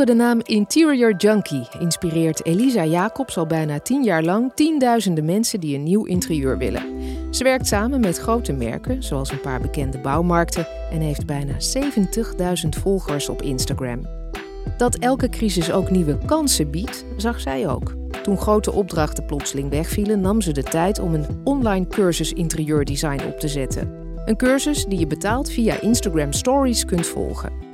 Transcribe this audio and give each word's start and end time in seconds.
Onder 0.00 0.16
de 0.16 0.22
naam 0.22 0.40
Interior 0.42 1.14
Junkie 1.16 1.68
inspireert 1.78 2.44
Elisa 2.44 2.84
Jacobs 2.84 3.36
al 3.36 3.46
bijna 3.46 3.80
tien 3.80 4.02
jaar 4.02 4.22
lang 4.22 4.52
tienduizenden 4.54 5.24
mensen 5.24 5.60
die 5.60 5.74
een 5.76 5.82
nieuw 5.82 6.04
interieur 6.04 6.58
willen. 6.58 6.82
Ze 7.30 7.44
werkt 7.44 7.66
samen 7.66 8.00
met 8.00 8.18
grote 8.18 8.52
merken, 8.52 9.02
zoals 9.02 9.30
een 9.30 9.40
paar 9.40 9.60
bekende 9.60 9.98
bouwmarkten, 9.98 10.66
en 10.90 11.00
heeft 11.00 11.26
bijna 11.26 11.52
70.000 12.62 12.68
volgers 12.68 13.28
op 13.28 13.42
Instagram. 13.42 14.06
Dat 14.76 14.94
elke 14.94 15.28
crisis 15.28 15.72
ook 15.72 15.90
nieuwe 15.90 16.18
kansen 16.26 16.70
biedt, 16.70 17.04
zag 17.16 17.40
zij 17.40 17.68
ook. 17.68 17.94
Toen 18.22 18.38
grote 18.38 18.72
opdrachten 18.72 19.26
plotseling 19.26 19.70
wegvielen, 19.70 20.20
nam 20.20 20.40
ze 20.40 20.52
de 20.52 20.62
tijd 20.62 20.98
om 20.98 21.14
een 21.14 21.40
online 21.44 21.86
cursus 21.86 22.32
interieurdesign 22.32 23.26
op 23.26 23.38
te 23.38 23.48
zetten. 23.48 23.92
Een 24.24 24.36
cursus 24.36 24.84
die 24.84 24.98
je 24.98 25.06
betaald 25.06 25.50
via 25.50 25.80
Instagram 25.80 26.32
Stories 26.32 26.84
kunt 26.84 27.06
volgen. 27.06 27.69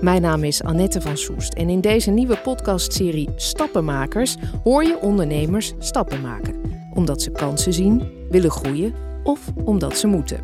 Mijn 0.00 0.22
naam 0.22 0.44
is 0.44 0.62
Annette 0.62 1.00
van 1.00 1.16
Soest 1.16 1.54
en 1.54 1.68
in 1.68 1.80
deze 1.80 2.10
nieuwe 2.10 2.36
podcastserie 2.36 3.28
Stappenmakers 3.36 4.36
hoor 4.64 4.84
je 4.84 5.00
ondernemers 5.00 5.72
stappen 5.78 6.20
maken. 6.20 6.54
Omdat 6.94 7.22
ze 7.22 7.30
kansen 7.30 7.72
zien, 7.72 8.10
willen 8.30 8.50
groeien 8.50 8.94
of 9.22 9.40
omdat 9.64 9.98
ze 9.98 10.06
moeten. 10.06 10.40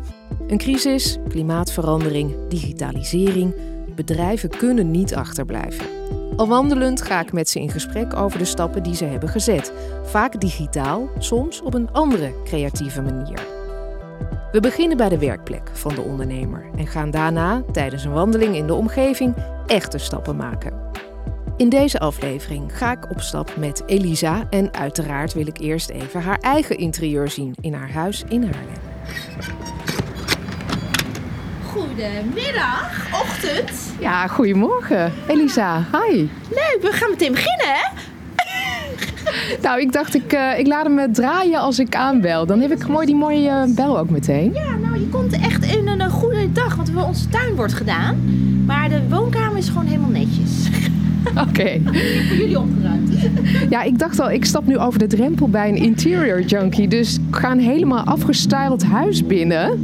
Een 0.47 0.57
crisis, 0.57 1.17
klimaatverandering, 1.29 2.35
digitalisering, 2.49 3.55
bedrijven 3.95 4.49
kunnen 4.49 4.91
niet 4.91 5.15
achterblijven. 5.15 5.85
Al 6.35 6.47
wandelend 6.47 7.01
ga 7.01 7.21
ik 7.21 7.33
met 7.33 7.49
ze 7.49 7.59
in 7.59 7.69
gesprek 7.69 8.15
over 8.15 8.39
de 8.39 8.45
stappen 8.45 8.83
die 8.83 8.95
ze 8.95 9.05
hebben 9.05 9.29
gezet. 9.29 9.73
Vaak 10.03 10.41
digitaal, 10.41 11.09
soms 11.17 11.61
op 11.61 11.73
een 11.73 11.91
andere 11.91 12.33
creatieve 12.43 13.01
manier. 13.01 13.62
We 14.53 14.59
beginnen 14.59 14.97
bij 14.97 15.09
de 15.09 15.17
werkplek 15.17 15.69
van 15.73 15.95
de 15.95 16.01
ondernemer 16.01 16.65
en 16.77 16.87
gaan 16.87 17.11
daarna, 17.11 17.63
tijdens 17.71 18.03
een 18.03 18.11
wandeling 18.11 18.55
in 18.55 18.67
de 18.67 18.73
omgeving, 18.73 19.35
echte 19.67 19.97
stappen 19.97 20.35
maken. 20.35 20.91
In 21.57 21.69
deze 21.69 21.99
aflevering 21.99 22.77
ga 22.77 22.91
ik 22.91 23.09
op 23.09 23.21
stap 23.21 23.55
met 23.57 23.83
Elisa 23.85 24.47
en 24.49 24.73
uiteraard 24.73 25.33
wil 25.33 25.47
ik 25.47 25.57
eerst 25.59 25.89
even 25.89 26.21
haar 26.21 26.37
eigen 26.39 26.77
interieur 26.77 27.29
zien 27.29 27.55
in 27.61 27.73
haar 27.73 27.91
huis 27.91 28.23
in 28.27 28.43
Haarlem. 28.43 28.81
Goedemiddag, 31.65 33.21
ochtend. 33.21 33.71
Ja, 33.99 34.27
goedemorgen. 34.27 35.13
Elisa, 35.27 35.85
hi. 35.91 36.27
Leuk, 36.49 36.77
we 36.81 36.91
gaan 36.91 37.09
meteen 37.09 37.31
beginnen, 37.31 37.67
hè? 37.67 38.12
Nou, 39.61 39.79
ik 39.79 39.91
dacht, 39.91 40.15
ik, 40.15 40.33
uh, 40.33 40.59
ik 40.59 40.67
laat 40.67 40.85
hem 40.85 41.13
draaien 41.13 41.59
als 41.59 41.79
ik 41.79 41.95
aanbel. 41.95 42.45
Dan 42.45 42.59
heb 42.59 42.71
ik 42.71 42.87
mooi 42.87 43.05
die 43.05 43.15
mooie 43.15 43.49
uh, 43.49 43.75
bel 43.75 43.99
ook 43.99 44.09
meteen. 44.09 44.53
Ja, 44.53 44.75
nou, 44.75 44.99
je 44.99 45.07
komt 45.09 45.33
echt 45.33 45.65
in 45.65 45.87
een, 45.87 46.09
goede 46.09 46.51
dag, 46.51 46.75
want 46.75 46.95
onze 46.95 47.29
tuin 47.29 47.55
wordt 47.55 47.73
gedaan. 47.73 48.17
Maar 48.65 48.89
de 48.89 49.01
woonkamer 49.09 49.57
is 49.57 49.67
gewoon 49.67 49.85
helemaal 49.85 50.09
netjes. 50.09 50.51
Oké. 51.29 51.41
Okay. 51.49 51.81
voor 52.27 52.37
jullie 52.37 52.59
opgeruimd. 52.59 53.11
Ja, 53.69 53.81
ik 53.81 53.99
dacht 53.99 54.19
al, 54.19 54.31
ik 54.31 54.45
stap 54.45 54.65
nu 54.65 54.77
over 54.77 54.99
de 54.99 55.07
drempel 55.07 55.49
bij 55.49 55.69
een 55.69 55.75
interior 55.75 56.41
junkie. 56.41 56.87
Dus 56.87 57.15
ik 57.15 57.35
ga 57.35 57.51
een 57.51 57.59
helemaal 57.59 58.03
afgestyled 58.03 58.83
huis 58.83 59.25
binnen. 59.25 59.79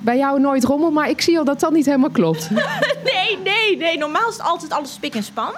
Bij 0.00 0.16
jou 0.16 0.40
nooit 0.40 0.64
rommel, 0.64 0.90
maar 0.90 1.10
ik 1.10 1.20
zie 1.20 1.38
al 1.38 1.44
dat 1.44 1.60
dat 1.60 1.72
niet 1.72 1.86
helemaal 1.86 2.10
klopt. 2.10 2.50
nee, 3.12 3.38
nee, 3.44 3.76
nee. 3.78 3.98
Normaal 3.98 4.28
is 4.28 4.36
het 4.36 4.46
altijd 4.46 4.72
alles 4.72 4.92
spik 4.92 5.14
en 5.14 5.22
span. 5.22 5.52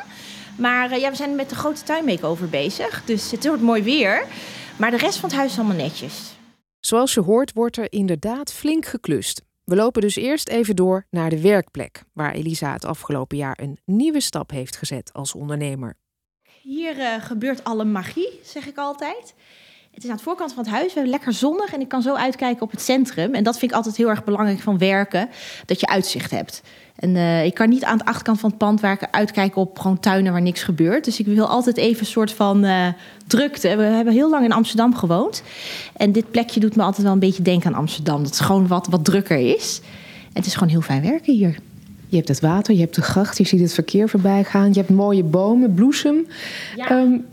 Maar 0.58 0.90
uh, 0.90 1.00
ja, 1.00 1.10
we 1.10 1.16
zijn 1.16 1.34
met 1.34 1.48
de 1.48 1.54
grote 1.54 1.82
tuinmakeover 1.82 2.48
bezig. 2.48 3.04
Dus 3.04 3.30
het 3.30 3.46
wordt 3.46 3.62
mooi 3.62 3.82
weer. 3.82 4.26
Maar 4.78 4.90
de 4.90 4.96
rest 4.96 5.18
van 5.18 5.28
het 5.28 5.38
huis 5.38 5.52
is 5.52 5.58
allemaal 5.58 5.76
netjes. 5.76 6.36
Zoals 6.80 7.14
je 7.14 7.20
hoort 7.20 7.52
wordt 7.52 7.76
er 7.76 7.92
inderdaad 7.92 8.52
flink 8.52 8.86
geklust. 8.86 9.42
We 9.64 9.76
lopen 9.76 10.00
dus 10.00 10.16
eerst 10.16 10.48
even 10.48 10.76
door 10.76 11.06
naar 11.10 11.30
de 11.30 11.40
werkplek, 11.40 12.02
waar 12.12 12.32
Elisa 12.32 12.72
het 12.72 12.84
afgelopen 12.84 13.36
jaar 13.36 13.58
een 13.60 13.78
nieuwe 13.84 14.20
stap 14.20 14.50
heeft 14.50 14.76
gezet 14.76 15.12
als 15.12 15.34
ondernemer. 15.34 15.96
Hier 16.62 16.96
uh, 16.96 17.24
gebeurt 17.24 17.64
alle 17.64 17.84
magie, 17.84 18.40
zeg 18.42 18.66
ik 18.66 18.76
altijd. 18.76 19.34
Het 19.90 20.04
is 20.04 20.10
aan 20.10 20.16
de 20.16 20.22
voorkant 20.22 20.52
van 20.52 20.64
het 20.64 20.72
huis. 20.72 20.86
We 20.86 20.92
hebben 20.92 21.10
lekker 21.10 21.32
zonnig 21.32 21.74
en 21.74 21.80
ik 21.80 21.88
kan 21.88 22.02
zo 22.02 22.14
uitkijken 22.14 22.62
op 22.62 22.70
het 22.70 22.80
centrum. 22.80 23.34
En 23.34 23.42
dat 23.42 23.58
vind 23.58 23.70
ik 23.70 23.76
altijd 23.76 23.96
heel 23.96 24.08
erg 24.08 24.24
belangrijk 24.24 24.60
van 24.60 24.78
werken, 24.78 25.28
dat 25.66 25.80
je 25.80 25.86
uitzicht 25.86 26.30
hebt. 26.30 26.62
En 26.96 27.10
uh, 27.10 27.44
ik 27.44 27.54
kan 27.54 27.68
niet 27.68 27.84
aan 27.84 27.98
de 27.98 28.04
achterkant 28.04 28.40
van 28.40 28.48
het 28.48 28.58
pand 28.58 28.80
waar 28.80 28.92
ik 28.92 29.08
uitkijk 29.10 29.56
op 29.56 29.78
gewoon 29.78 30.00
tuinen 30.00 30.32
waar 30.32 30.42
niks 30.42 30.62
gebeurt. 30.62 31.04
Dus 31.04 31.18
ik 31.18 31.26
wil 31.26 31.46
altijd 31.46 31.76
even 31.76 32.00
een 32.00 32.06
soort 32.06 32.32
van 32.32 32.64
uh, 32.64 32.86
drukte. 33.26 33.76
We 33.76 33.82
hebben 33.82 34.14
heel 34.14 34.30
lang 34.30 34.44
in 34.44 34.52
Amsterdam 34.52 34.94
gewoond. 34.94 35.42
En 35.96 36.12
dit 36.12 36.30
plekje 36.30 36.60
doet 36.60 36.76
me 36.76 36.82
altijd 36.82 37.02
wel 37.02 37.12
een 37.12 37.18
beetje 37.18 37.42
denken 37.42 37.74
aan 37.74 37.80
Amsterdam. 37.80 38.22
Dat 38.22 38.30
het 38.30 38.40
gewoon 38.40 38.66
wat, 38.66 38.86
wat 38.90 39.04
drukker 39.04 39.38
is. 39.38 39.80
En 40.22 40.32
het 40.32 40.46
is 40.46 40.54
gewoon 40.54 40.68
heel 40.68 40.80
fijn 40.80 41.02
werken 41.02 41.34
hier. 41.34 41.58
Je 42.08 42.16
hebt 42.16 42.28
het 42.28 42.40
water, 42.40 42.74
je 42.74 42.80
hebt 42.80 42.94
de 42.94 43.02
gracht, 43.02 43.38
je 43.38 43.46
ziet 43.46 43.60
het 43.60 43.74
verkeer 43.74 44.08
voorbij 44.08 44.44
gaan. 44.44 44.68
Je 44.68 44.78
hebt 44.78 44.90
mooie 44.90 45.24
bomen, 45.24 45.74
bloesem. 45.74 46.26
Ja. 46.76 46.90
Um, 46.90 47.26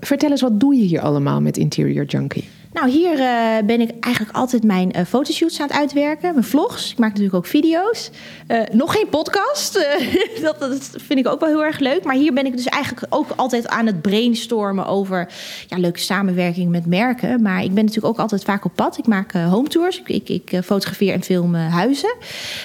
vertel 0.00 0.30
eens, 0.30 0.40
wat 0.40 0.60
doe 0.60 0.74
je 0.74 0.82
hier 0.82 1.00
allemaal 1.00 1.40
met 1.40 1.56
Interior 1.56 2.04
Junkie? 2.04 2.48
Nou, 2.72 2.90
hier 2.90 3.18
uh, 3.18 3.66
ben 3.66 3.80
ik 3.80 3.90
eigenlijk 4.00 4.36
altijd 4.36 4.64
mijn 4.64 4.92
uh, 4.96 5.04
fotoshoots 5.04 5.60
aan 5.60 5.66
het 5.66 5.76
uitwerken. 5.76 6.32
Mijn 6.32 6.44
vlogs. 6.44 6.90
Ik 6.90 6.98
maak 6.98 7.08
natuurlijk 7.08 7.36
ook 7.36 7.46
video's. 7.46 8.10
Uh, 8.48 8.60
nog 8.72 8.92
geen 8.92 9.08
podcast. 9.08 9.74
dat, 10.42 10.58
dat, 10.58 10.90
vind 10.96 11.18
ik 11.18 11.28
ook 11.28 11.40
wel 11.40 11.48
heel 11.48 11.64
erg 11.64 11.78
leuk. 11.78 12.04
Maar 12.04 12.14
hier 12.14 12.32
ben 12.32 12.46
ik 12.46 12.56
dus 12.56 12.66
eigenlijk 12.66 13.06
ook 13.14 13.30
altijd 13.36 13.68
aan 13.68 13.86
het 13.86 14.02
brainstormen 14.02 14.86
over 14.86 15.28
ja, 15.68 15.78
leuke 15.78 15.98
samenwerking 15.98 16.70
met 16.70 16.86
merken. 16.86 17.42
Maar 17.42 17.62
ik 17.62 17.74
ben 17.74 17.84
natuurlijk 17.84 18.14
ook 18.14 18.20
altijd 18.20 18.44
vaak 18.44 18.64
op 18.64 18.72
pad. 18.74 18.98
Ik 18.98 19.06
maak 19.06 19.32
home 19.32 19.68
tours. 19.68 20.02
Ik, 20.04 20.08
ik, 20.08 20.28
ik 20.28 20.64
fotografeer 20.64 21.12
en 21.12 21.22
film 21.22 21.54
huizen. 21.54 22.14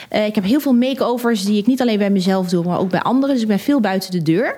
ik 0.10 0.36
heb 0.36 0.44
heel 0.44 0.60
veel 0.60 0.74
makeovers 0.74 1.46
die 1.46 1.58
ik 1.58 1.66
niet 1.66 1.82
alleen 1.82 1.98
bij 1.98 2.10
mezelf 2.10 2.50
doe, 2.50 2.64
maar 2.64 2.80
ook 2.80 2.90
bij 2.90 3.02
anderen. 3.02 3.34
Dus 3.34 3.44
ik 3.44 3.50
ben 3.50 3.60
veel 3.60 3.80
buiten 3.80 4.12
de 4.12 4.22
deur. 4.22 4.56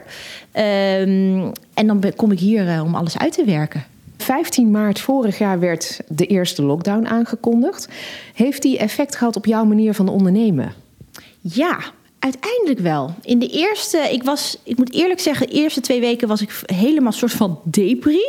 Um, 0.53 1.51
en 1.73 1.87
dan 1.87 2.03
kom 2.15 2.31
ik 2.31 2.39
hier 2.39 2.81
om 2.83 2.95
alles 2.95 3.17
uit 3.17 3.33
te 3.33 3.45
werken. 3.45 3.83
15 4.29 4.71
maart 4.71 4.99
vorig 4.99 5.37
jaar 5.37 5.59
werd 5.59 5.99
de 6.07 6.25
eerste 6.25 6.63
lockdown 6.63 7.07
aangekondigd. 7.07 7.87
Heeft 8.33 8.61
die 8.61 8.77
effect 8.77 9.15
gehad 9.15 9.35
op 9.35 9.45
jouw 9.45 9.63
manier 9.63 9.93
van 9.93 10.07
ondernemen? 10.07 10.73
Ja, 11.41 11.77
Uiteindelijk 12.19 12.79
wel. 12.79 13.13
In 13.21 13.39
de 13.39 13.47
eerste, 13.47 13.97
ik 14.11 14.23
was, 14.23 14.57
ik 14.63 14.77
moet 14.77 14.93
eerlijk 14.93 15.19
zeggen, 15.19 15.47
de 15.47 15.53
eerste 15.53 15.81
twee 15.81 15.99
weken 15.99 16.27
was 16.27 16.41
ik 16.41 16.61
helemaal 16.65 17.11
soort 17.11 17.31
van 17.31 17.59
depri. 17.63 18.23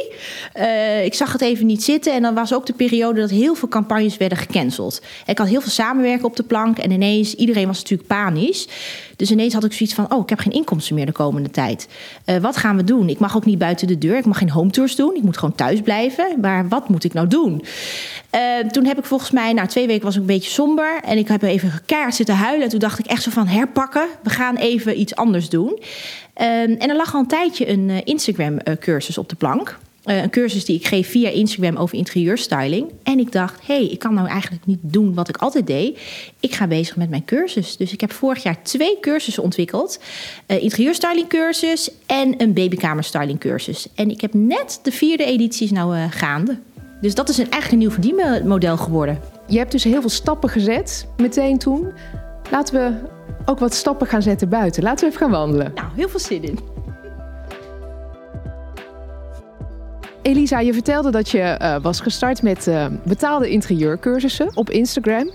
Uh, 0.56 1.04
ik 1.04 1.14
zag 1.14 1.32
het 1.32 1.40
even 1.40 1.66
niet 1.66 1.82
zitten. 1.82 2.12
En 2.12 2.22
dan 2.22 2.34
was 2.34 2.54
ook 2.54 2.66
de 2.66 2.72
periode 2.72 3.20
dat 3.20 3.30
heel 3.30 3.54
veel 3.54 3.68
campagnes 3.68 4.16
werden 4.16 4.38
gecanceld. 4.38 5.02
Ik 5.26 5.38
had 5.38 5.48
heel 5.48 5.60
veel 5.60 5.70
samenwerken 5.70 6.24
op 6.24 6.36
de 6.36 6.42
plank. 6.42 6.78
En 6.78 6.90
ineens, 6.90 7.34
iedereen 7.34 7.66
was 7.66 7.78
natuurlijk 7.78 8.08
panisch. 8.08 8.68
Dus 9.20 9.30
ineens 9.30 9.54
had 9.54 9.64
ik 9.64 9.72
zoiets 9.72 9.94
van: 9.94 10.12
oh, 10.12 10.22
ik 10.22 10.28
heb 10.28 10.38
geen 10.38 10.52
inkomsten 10.52 10.94
meer 10.94 11.06
de 11.06 11.12
komende 11.12 11.50
tijd. 11.50 11.88
Uh, 12.26 12.36
wat 12.36 12.56
gaan 12.56 12.76
we 12.76 12.84
doen? 12.84 13.08
Ik 13.08 13.18
mag 13.18 13.36
ook 13.36 13.44
niet 13.44 13.58
buiten 13.58 13.86
de 13.86 13.98
deur. 13.98 14.16
Ik 14.16 14.24
mag 14.24 14.38
geen 14.38 14.50
home 14.50 14.70
tours 14.70 14.96
doen. 14.96 15.14
Ik 15.14 15.22
moet 15.22 15.36
gewoon 15.36 15.54
thuis 15.54 15.80
blijven. 15.80 16.40
Maar 16.40 16.68
wat 16.68 16.88
moet 16.88 17.04
ik 17.04 17.12
nou 17.12 17.26
doen? 17.26 17.64
Uh, 18.34 18.68
toen 18.70 18.84
heb 18.84 18.98
ik 18.98 19.04
volgens 19.04 19.30
mij, 19.30 19.52
na 19.52 19.66
twee 19.66 19.86
weken 19.86 20.04
was 20.04 20.14
ik 20.14 20.20
een 20.20 20.26
beetje 20.26 20.50
somber. 20.50 21.00
En 21.04 21.18
ik 21.18 21.28
heb 21.28 21.42
even 21.42 21.72
keihard 21.86 22.14
zitten 22.14 22.34
huilen. 22.34 22.62
En 22.62 22.68
toen 22.68 22.78
dacht 22.78 22.98
ik 22.98 23.06
echt 23.06 23.22
zo 23.22 23.30
van 23.30 23.46
herpakken. 23.46 24.06
We 24.22 24.30
gaan 24.30 24.56
even 24.56 25.00
iets 25.00 25.14
anders 25.14 25.48
doen. 25.48 25.78
Uh, 26.40 26.60
en 26.62 26.88
er 26.88 26.96
lag 26.96 27.14
al 27.14 27.20
een 27.20 27.26
tijdje 27.26 27.68
een 27.68 27.88
uh, 27.88 27.96
Instagram-cursus 28.04 29.18
op 29.18 29.28
de 29.28 29.36
plank. 29.36 29.78
Uh, 30.04 30.22
een 30.22 30.30
cursus 30.30 30.64
die 30.64 30.76
ik 30.76 30.86
geef 30.86 31.10
via 31.10 31.28
Instagram 31.28 31.76
over 31.76 31.98
interieurstyling. 31.98 32.86
En 33.02 33.18
ik 33.18 33.32
dacht, 33.32 33.66
hé, 33.66 33.74
hey, 33.74 33.86
ik 33.86 33.98
kan 33.98 34.14
nou 34.14 34.28
eigenlijk 34.28 34.66
niet 34.66 34.78
doen 34.82 35.14
wat 35.14 35.28
ik 35.28 35.36
altijd 35.36 35.66
deed. 35.66 35.98
Ik 36.40 36.54
ga 36.54 36.66
bezig 36.66 36.96
met 36.96 37.10
mijn 37.10 37.24
cursus. 37.24 37.76
Dus 37.76 37.92
ik 37.92 38.00
heb 38.00 38.12
vorig 38.12 38.42
jaar 38.42 38.62
twee 38.62 39.00
cursussen 39.00 39.42
ontwikkeld. 39.42 40.00
Uh, 40.46 40.62
interieurstyling 40.62 41.28
cursus 41.28 41.90
en 42.06 42.34
een 42.36 42.52
babykamerstyling 42.52 43.38
cursus. 43.38 43.86
En 43.94 44.10
ik 44.10 44.20
heb 44.20 44.34
net 44.34 44.80
de 44.82 44.92
vierde 44.92 45.24
edities 45.24 45.70
nou 45.70 45.96
uh, 45.96 46.04
gaande. 46.10 46.58
Dus 47.00 47.14
dat 47.14 47.28
is 47.28 47.38
een, 47.38 47.50
eigenlijk 47.50 47.72
een 47.72 47.78
nieuw 47.78 47.90
verdienmodel 47.90 48.76
geworden. 48.76 49.20
Je 49.46 49.58
hebt 49.58 49.72
dus 49.72 49.84
heel 49.84 50.00
veel 50.00 50.10
stappen 50.10 50.48
gezet 50.48 51.06
meteen 51.16 51.58
toen. 51.58 51.92
Laten 52.50 52.74
we 52.74 53.08
ook 53.44 53.58
wat 53.58 53.74
stappen 53.74 54.06
gaan 54.06 54.22
zetten 54.22 54.48
buiten. 54.48 54.82
Laten 54.82 55.00
we 55.00 55.06
even 55.06 55.26
gaan 55.26 55.30
wandelen. 55.30 55.72
Nou, 55.74 55.88
heel 55.94 56.08
veel 56.08 56.20
zin 56.20 56.42
in. 56.42 56.58
Elisa, 60.30 60.58
je 60.58 60.72
vertelde 60.72 61.10
dat 61.10 61.30
je 61.30 61.58
uh, 61.62 61.76
was 61.82 62.00
gestart 62.00 62.42
met 62.42 62.66
uh, 62.66 62.86
betaalde 63.04 63.50
interieurcursussen 63.50 64.50
op 64.54 64.70
Instagram. 64.70 65.30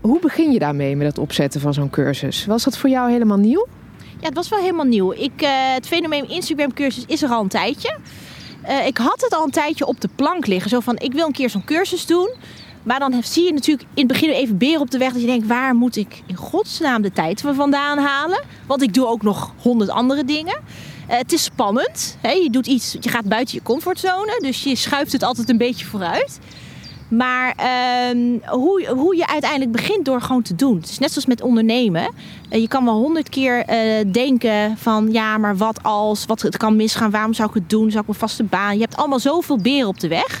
Hoe 0.00 0.20
begin 0.20 0.52
je 0.52 0.58
daarmee 0.58 0.96
met 0.96 1.06
het 1.06 1.18
opzetten 1.18 1.60
van 1.60 1.74
zo'n 1.74 1.90
cursus? 1.90 2.46
Was 2.46 2.64
dat 2.64 2.78
voor 2.78 2.90
jou 2.90 3.10
helemaal 3.10 3.36
nieuw? 3.36 3.66
Ja, 3.98 4.26
het 4.26 4.34
was 4.34 4.48
wel 4.48 4.58
helemaal 4.58 4.84
nieuw. 4.84 5.12
Ik, 5.12 5.42
uh, 5.42 5.48
het 5.50 5.86
fenomeen 5.86 6.28
Instagram 6.28 6.72
cursus 6.74 7.04
is 7.06 7.22
er 7.22 7.28
al 7.28 7.42
een 7.42 7.48
tijdje. 7.48 7.96
Ik 8.86 8.96
had 8.96 9.20
het 9.20 9.34
al 9.34 9.44
een 9.44 9.50
tijdje 9.50 9.86
op 9.86 10.00
de 10.00 10.08
plank 10.14 10.46
liggen. 10.46 10.70
Zo 10.70 10.80
van, 10.80 10.98
ik 10.98 11.12
wil 11.12 11.26
een 11.26 11.32
keer 11.32 11.50
zo'n 11.50 11.64
cursus 11.64 12.06
doen. 12.06 12.34
Maar 12.82 12.98
dan 12.98 13.22
zie 13.22 13.44
je 13.44 13.52
natuurlijk 13.52 13.88
in 13.94 14.04
het 14.04 14.12
begin 14.12 14.30
even 14.30 14.58
beren 14.58 14.80
op 14.80 14.90
de 14.90 14.98
weg. 14.98 15.12
Dat 15.12 15.20
je 15.20 15.26
denkt, 15.26 15.46
waar 15.46 15.74
moet 15.74 15.96
ik 15.96 16.22
in 16.26 16.36
godsnaam 16.36 17.02
de 17.02 17.12
tijd 17.12 17.40
vandaan 17.40 17.98
halen? 17.98 18.42
Want 18.66 18.82
ik 18.82 18.94
doe 18.94 19.06
ook 19.06 19.22
nog 19.22 19.54
honderd 19.58 19.90
andere 19.90 20.24
dingen. 20.24 20.56
Uh, 21.10 21.16
het 21.16 21.32
is 21.32 21.44
spannend. 21.44 22.16
Hè? 22.20 22.30
Je 22.30 22.50
doet 22.50 22.66
iets, 22.66 22.96
je 23.00 23.08
gaat 23.08 23.24
buiten 23.24 23.54
je 23.54 23.62
comfortzone. 23.62 24.38
Dus 24.40 24.62
je 24.62 24.76
schuift 24.76 25.12
het 25.12 25.22
altijd 25.22 25.48
een 25.48 25.58
beetje 25.58 25.86
vooruit. 25.86 26.38
Maar 27.08 27.54
ehm, 27.56 28.18
hoe, 28.46 28.86
hoe 28.88 29.16
je 29.16 29.26
uiteindelijk 29.26 29.72
begint 29.72 30.04
door 30.04 30.20
gewoon 30.20 30.42
te 30.42 30.54
doen. 30.54 30.76
Het 30.76 30.90
is 30.90 30.98
net 30.98 31.08
zoals 31.08 31.26
met 31.26 31.42
ondernemen. 31.42 32.12
Eh, 32.48 32.60
je 32.60 32.68
kan 32.68 32.84
wel 32.84 32.94
honderd 32.94 33.28
keer 33.28 33.64
eh, 33.64 34.12
denken 34.12 34.76
van 34.76 35.12
ja, 35.12 35.38
maar 35.38 35.56
wat 35.56 35.82
als, 35.82 36.26
wat 36.26 36.42
het 36.42 36.56
kan 36.56 36.76
misgaan, 36.76 37.10
waarom 37.10 37.34
zou 37.34 37.48
ik 37.48 37.54
het 37.54 37.70
doen, 37.70 37.90
zou 37.90 38.00
ik 38.00 38.06
mijn 38.06 38.18
vaste 38.18 38.44
baan. 38.44 38.74
Je 38.74 38.80
hebt 38.80 38.96
allemaal 38.96 39.18
zoveel 39.18 39.58
beren 39.58 39.88
op 39.88 40.00
de 40.00 40.08
weg. 40.08 40.40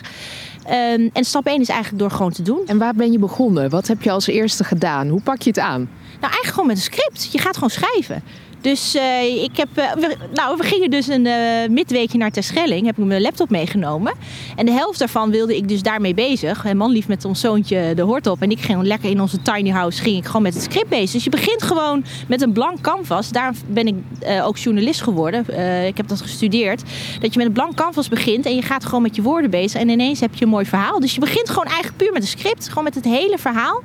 Ehm, 0.64 1.08
en 1.12 1.24
stap 1.24 1.46
1 1.46 1.60
is 1.60 1.68
eigenlijk 1.68 2.02
door 2.02 2.10
gewoon 2.10 2.32
te 2.32 2.42
doen. 2.42 2.60
En 2.66 2.78
waar 2.78 2.94
ben 2.94 3.12
je 3.12 3.18
begonnen? 3.18 3.70
Wat 3.70 3.86
heb 3.86 4.02
je 4.02 4.10
als 4.10 4.26
eerste 4.26 4.64
gedaan? 4.64 5.08
Hoe 5.08 5.20
pak 5.20 5.42
je 5.42 5.50
het 5.50 5.58
aan? 5.58 5.80
Nou, 6.20 6.32
eigenlijk 6.32 6.52
gewoon 6.52 6.66
met 6.66 6.76
een 6.76 6.82
script. 6.82 7.28
Je 7.32 7.38
gaat 7.38 7.54
gewoon 7.54 7.70
schrijven. 7.70 8.22
Dus 8.60 8.96
uh, 8.96 9.42
ik 9.42 9.56
heb, 9.56 9.68
uh, 9.78 9.92
we, 9.92 10.16
nou, 10.34 10.56
we 10.56 10.64
gingen 10.64 10.90
dus 10.90 11.06
een 11.06 11.26
uh, 11.26 11.34
midweekje 11.70 12.18
naar 12.18 12.30
Terschelling. 12.30 12.86
Heb 12.86 12.98
ik 12.98 13.04
mijn 13.04 13.20
laptop 13.20 13.50
meegenomen. 13.50 14.12
En 14.56 14.66
de 14.66 14.72
helft 14.72 14.98
daarvan 14.98 15.30
wilde 15.30 15.56
ik 15.56 15.68
dus 15.68 15.82
daarmee 15.82 16.14
bezig. 16.14 16.64
En 16.64 16.76
man 16.76 16.90
lief 16.90 17.08
met 17.08 17.24
ons 17.24 17.40
zoontje 17.40 17.94
de 17.94 18.02
hort 18.02 18.26
op. 18.26 18.42
En 18.42 18.50
ik 18.50 18.60
ging 18.60 18.82
lekker 18.82 19.10
in 19.10 19.20
onze 19.20 19.42
tiny 19.42 19.70
house 19.70 20.02
ging 20.02 20.16
ik 20.16 20.26
gewoon 20.26 20.42
met 20.42 20.54
het 20.54 20.62
script 20.62 20.88
bezig. 20.88 21.10
Dus 21.10 21.24
je 21.24 21.30
begint 21.30 21.62
gewoon 21.62 22.04
met 22.28 22.42
een 22.42 22.52
blank 22.52 22.80
canvas. 22.80 23.30
Daar 23.30 23.54
ben 23.66 23.86
ik 23.86 23.94
ook 24.42 24.56
journalist 24.56 25.02
geworden. 25.02 25.40
ik 25.86 25.96
heb 25.96 26.08
dat 26.08 26.20
gestudeerd. 26.20 26.82
Dat 27.20 27.32
je 27.32 27.38
met 27.38 27.46
een 27.46 27.52
blank 27.52 27.74
canvas 27.74 28.08
begint 28.08 28.46
en 28.46 28.54
je 28.54 28.62
gaat 28.62 28.84
gewoon 28.84 29.02
met 29.02 29.16
je 29.16 29.22
woorden 29.22 29.50
bezig. 29.50 29.80
En 29.80 29.88
ineens 29.88 30.20
heb 30.20 30.34
je 30.34 30.44
een 30.44 30.50
mooi 30.50 30.64
verhaal. 30.64 31.00
Dus 31.00 31.14
je 31.14 31.20
begint 31.20 31.48
gewoon 31.48 31.64
eigenlijk 31.64 31.96
puur 31.96 32.12
met 32.12 32.22
een 32.22 32.28
script. 32.28 32.68
Gewoon 32.68 32.84
met 32.84 32.94
het 32.94 33.04
hele 33.04 33.38
verhaal. 33.38 33.82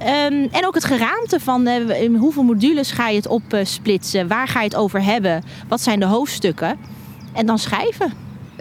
Um, 0.00 0.48
en 0.50 0.66
ook 0.66 0.74
het 0.74 0.84
geraamte 0.84 1.40
van 1.40 1.68
uh, 1.68 2.02
in 2.02 2.16
hoeveel 2.16 2.42
modules 2.42 2.90
ga 2.90 3.08
je 3.08 3.16
het 3.16 3.26
opsplitsen? 3.26 4.28
waar 4.28 4.48
ga 4.48 4.58
je 4.60 4.66
het 4.66 4.76
over 4.76 5.02
hebben? 5.02 5.42
Wat 5.68 5.80
zijn 5.80 6.00
de 6.00 6.06
hoofdstukken? 6.06 6.78
En 7.32 7.46
dan 7.46 7.58
schrijven. 7.58 8.12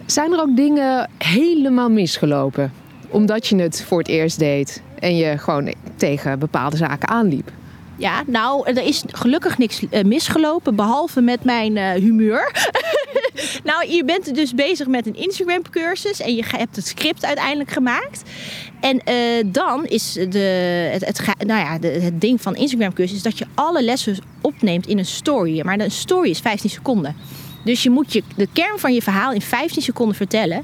Zijn 0.06 0.34
er 0.34 0.40
ook 0.40 0.56
dingen 0.56 1.10
helemaal 1.18 1.90
misgelopen? 1.90 2.72
Omdat 3.10 3.48
je 3.48 3.56
het 3.56 3.84
voor 3.84 3.98
het 3.98 4.08
eerst 4.08 4.40
deed 4.40 4.82
en 5.00 5.16
je 5.16 5.38
gewoon 5.38 5.74
tegen 5.96 6.40
bepaalde 6.40 6.78
zaken 6.78 7.08
aanliep? 7.08 7.52
Ja, 7.98 8.24
nou, 8.28 8.68
er 8.68 8.84
is 8.84 9.04
gelukkig 9.08 9.58
niks 9.58 9.82
uh, 9.82 10.02
misgelopen, 10.02 10.76
behalve 10.76 11.22
met 11.22 11.44
mijn 11.44 11.76
uh, 11.76 11.92
humeur. 11.92 12.52
nou, 13.64 13.88
je 13.92 14.04
bent 14.06 14.36
dus 14.36 14.54
bezig 14.54 14.88
met 14.88 15.08
een 15.08 15.16
Instagram-cursus 15.16 16.22
en 16.22 16.36
je 16.36 16.44
hebt 16.48 16.76
het 16.76 16.88
script 16.88 17.26
uiteindelijk 17.26 17.72
gemaakt. 17.72 18.22
En 18.80 19.02
uh, 19.10 19.44
dan 19.46 19.86
is 19.86 20.14
de, 20.14 20.40
het, 20.92 21.06
het, 21.06 21.46
nou 21.46 21.60
ja, 21.60 21.80
de, 21.80 21.88
het 21.88 22.22
ding 22.22 22.42
van 22.42 22.56
Instagram-cursus 22.56 23.22
dat 23.22 23.38
je 23.38 23.46
alle 23.54 23.84
lessen 23.84 24.18
opneemt 24.42 24.88
in 24.88 24.98
een 24.98 25.06
story. 25.06 25.62
Maar 25.66 25.80
een 25.80 25.92
story 25.92 26.30
is 26.30 26.40
15 26.40 26.70
seconden. 26.70 27.16
Dus 27.64 27.84
je 27.84 27.90
moet 27.90 28.14
je, 28.14 28.24
de 28.36 28.48
kern 28.54 28.80
van 28.80 28.94
je 28.94 29.02
verhaal 29.02 29.32
in 29.32 29.42
15 29.42 29.82
seconden 29.82 30.16
vertellen. 30.16 30.64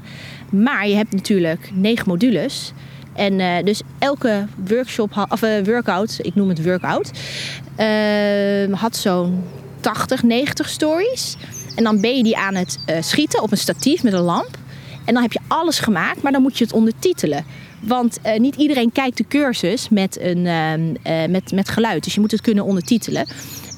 Maar 0.50 0.88
je 0.88 0.94
hebt 0.94 1.12
natuurlijk 1.12 1.70
9 1.74 2.08
modules. 2.08 2.72
En 3.14 3.38
uh, 3.38 3.56
dus 3.64 3.82
elke 3.98 4.46
workshop, 4.66 5.26
of 5.28 5.42
uh, 5.42 5.64
workout, 5.64 6.18
ik 6.22 6.34
noem 6.34 6.48
het 6.48 6.64
workout, 6.64 7.10
uh, 7.78 8.74
had 8.74 8.96
zo'n 8.96 9.44
80, 9.80 10.22
90 10.22 10.68
stories. 10.68 11.36
En 11.76 11.84
dan 11.84 12.00
ben 12.00 12.16
je 12.16 12.22
die 12.22 12.36
aan 12.36 12.54
het 12.54 12.78
schieten 13.00 13.42
op 13.42 13.50
een 13.50 13.58
statief 13.58 14.02
met 14.02 14.12
een 14.12 14.20
lamp. 14.20 14.58
En 15.04 15.14
dan 15.14 15.22
heb 15.22 15.32
je 15.32 15.40
alles 15.48 15.78
gemaakt, 15.78 16.22
maar 16.22 16.32
dan 16.32 16.42
moet 16.42 16.58
je 16.58 16.64
het 16.64 16.72
ondertitelen. 16.72 17.44
Want 17.80 18.18
niet 18.36 18.56
iedereen 18.56 18.92
kijkt 18.92 19.16
de 19.16 19.24
cursus 19.28 19.88
met, 19.88 20.20
een, 20.20 20.46
uh, 21.06 21.26
met, 21.28 21.52
met 21.52 21.68
geluid. 21.68 22.04
Dus 22.04 22.14
je 22.14 22.20
moet 22.20 22.30
het 22.30 22.40
kunnen 22.40 22.64
ondertitelen. 22.64 23.26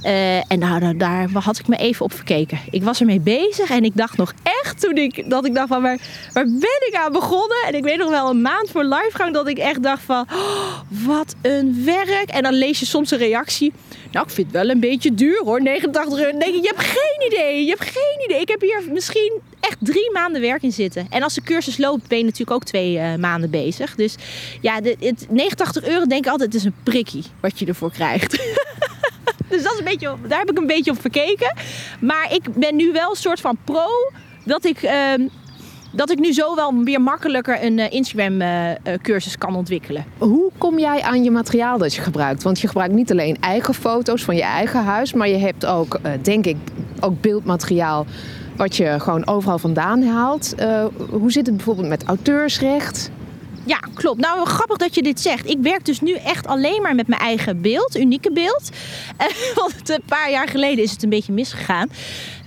Uh, 0.04 0.37
en 0.37 0.58
nou, 0.58 0.96
daar 0.96 1.31
had 1.32 1.58
ik 1.58 1.69
me 1.69 1.76
even 1.76 2.04
op 2.04 2.12
verkeken. 2.12 2.58
Ik 2.70 2.82
was 2.82 3.00
ermee 3.00 3.20
bezig 3.20 3.70
en 3.70 3.84
ik 3.84 3.96
dacht 3.96 4.16
nog 4.16 4.32
echt 4.43 4.81
toen 4.81 4.96
ik, 4.96 5.31
dat 5.31 5.46
ik 5.46 5.54
dacht 5.54 5.69
van 5.69 5.82
waar, 5.82 5.99
waar 6.32 6.44
ben 6.44 6.88
ik 6.88 6.94
aan 7.04 7.12
begonnen? 7.12 7.56
En 7.66 7.75
ik 7.75 7.84
weet 7.84 7.99
nog 7.99 8.10
wel 8.10 8.31
een 8.31 8.43
maand 8.43 8.70
voor 8.70 8.84
livegang 8.84 9.34
dat 9.34 9.49
ik 9.49 9.58
echt 9.58 9.82
dacht 9.82 10.02
van 10.02 10.26
oh, 10.32 10.78
wat 10.88 11.34
een 11.43 11.84
werk. 11.84 12.31
En 12.31 12.43
dan 12.43 12.52
lees 12.52 12.81
je 12.81 12.87
soms 12.87 13.10
een 13.10 13.19
reactie. 13.19 13.72
Nou, 14.12 14.26
ik 14.26 14.32
vind 14.32 14.46
het 14.46 14.56
wel 14.56 14.70
een 14.70 14.81
beetje 14.81 15.14
duur 15.14 15.40
hoor, 15.44 15.62
89 15.62 16.19
euro. 16.19 16.31
Dan 16.31 16.40
denk 16.40 16.55
je, 16.55 16.60
je 16.60 16.72
hebt 16.75 16.88
geen 16.88 17.26
idee, 17.26 17.64
je 17.64 17.69
hebt 17.69 17.90
geen 17.90 18.25
idee. 18.25 18.40
Ik 18.40 18.48
heb 18.48 18.60
hier 18.60 18.82
misschien 18.93 19.40
echt 19.60 19.76
drie 19.78 20.10
maanden 20.12 20.40
werk 20.40 20.62
in 20.62 20.72
zitten. 20.72 21.06
En 21.10 21.22
als 21.22 21.34
de 21.34 21.43
cursus 21.43 21.78
loopt, 21.78 22.08
ben 22.08 22.19
je 22.19 22.25
natuurlijk 22.25 22.50
ook 22.50 22.64
twee 22.64 22.94
uh, 22.94 23.14
maanden 23.14 23.50
bezig. 23.50 23.94
Dus 23.94 24.14
ja, 24.60 24.81
de, 24.81 24.96
het, 25.00 25.26
89 25.31 25.84
euro 25.84 26.06
denk 26.06 26.25
ik 26.25 26.31
altijd, 26.31 26.52
het 26.52 26.60
is 26.60 26.66
een 26.66 26.75
prikkie 26.82 27.25
wat 27.40 27.58
je 27.58 27.66
ervoor 27.66 27.93
krijgt. 27.93 28.38
dus 29.52 29.62
dat 29.62 29.72
is 29.72 29.78
een 29.78 29.84
beetje, 29.84 30.14
daar 30.28 30.38
heb 30.38 30.50
ik 30.50 30.58
een 30.58 30.66
beetje 30.66 30.90
op 30.90 31.00
verkeken. 31.00 31.56
Maar 32.00 32.32
ik 32.32 32.54
ben 32.54 32.76
nu 32.76 32.93
wel 32.93 33.10
een 33.10 33.16
soort 33.16 33.40
van 33.40 33.56
pro 33.64 33.87
dat 34.44 34.64
ik... 34.64 34.82
Uh, 34.82 34.93
dat 35.94 36.10
ik 36.10 36.19
nu 36.19 36.32
zo 36.32 36.54
wel 36.54 36.82
weer 36.84 37.00
makkelijker 37.00 37.64
een 37.64 37.78
uh, 37.78 37.93
Instagram-cursus 37.93 39.32
uh, 39.32 39.38
kan 39.38 39.56
ontwikkelen. 39.56 40.04
Hoe 40.19 40.50
kom 40.58 40.78
jij 40.78 41.02
aan 41.02 41.25
je 41.25 41.31
materiaal 41.31 41.78
dat 41.78 41.94
je 41.94 42.00
gebruikt? 42.00 42.43
Want 42.43 42.60
je 42.60 42.66
gebruikt 42.66 42.94
niet 42.94 43.10
alleen 43.10 43.37
eigen 43.40 43.75
foto's 43.75 44.25
van 44.25 44.37
je 44.37 44.43
eigen 44.43 44.84
huis, 44.84 45.12
maar 45.12 45.28
je 45.28 45.37
hebt 45.37 45.66
ook, 45.66 46.00
denk 46.22 46.46
ik, 46.46 46.56
ook 47.00 47.20
beeldmateriaal 47.20 48.06
wat 48.56 48.76
je 48.76 49.00
gewoon 49.00 49.26
overal 49.26 49.58
vandaan 49.58 50.02
haalt. 50.02 50.55
Hoe 51.10 51.32
zit 51.32 51.46
het 51.46 51.56
bijvoorbeeld 51.56 51.88
met 51.88 52.05
auteursrecht? 52.05 53.10
Ja, 53.64 53.79
klopt. 53.94 54.20
Nou, 54.20 54.47
grappig 54.47 54.76
dat 54.76 54.94
je 54.94 55.03
dit 55.03 55.20
zegt. 55.20 55.49
Ik 55.49 55.59
werk 55.61 55.85
dus 55.85 56.00
nu 56.00 56.12
echt 56.12 56.47
alleen 56.47 56.82
maar 56.82 56.94
met 56.94 57.06
mijn 57.06 57.20
eigen 57.20 57.61
beeld, 57.61 57.97
unieke 57.97 58.32
beeld. 58.32 58.70
Uh, 59.20 59.55
want 59.61 59.88
een 59.88 60.03
paar 60.06 60.31
jaar 60.31 60.49
geleden 60.49 60.85
is 60.85 60.91
het 60.91 61.03
een 61.03 61.09
beetje 61.09 61.32
misgegaan. 61.32 61.88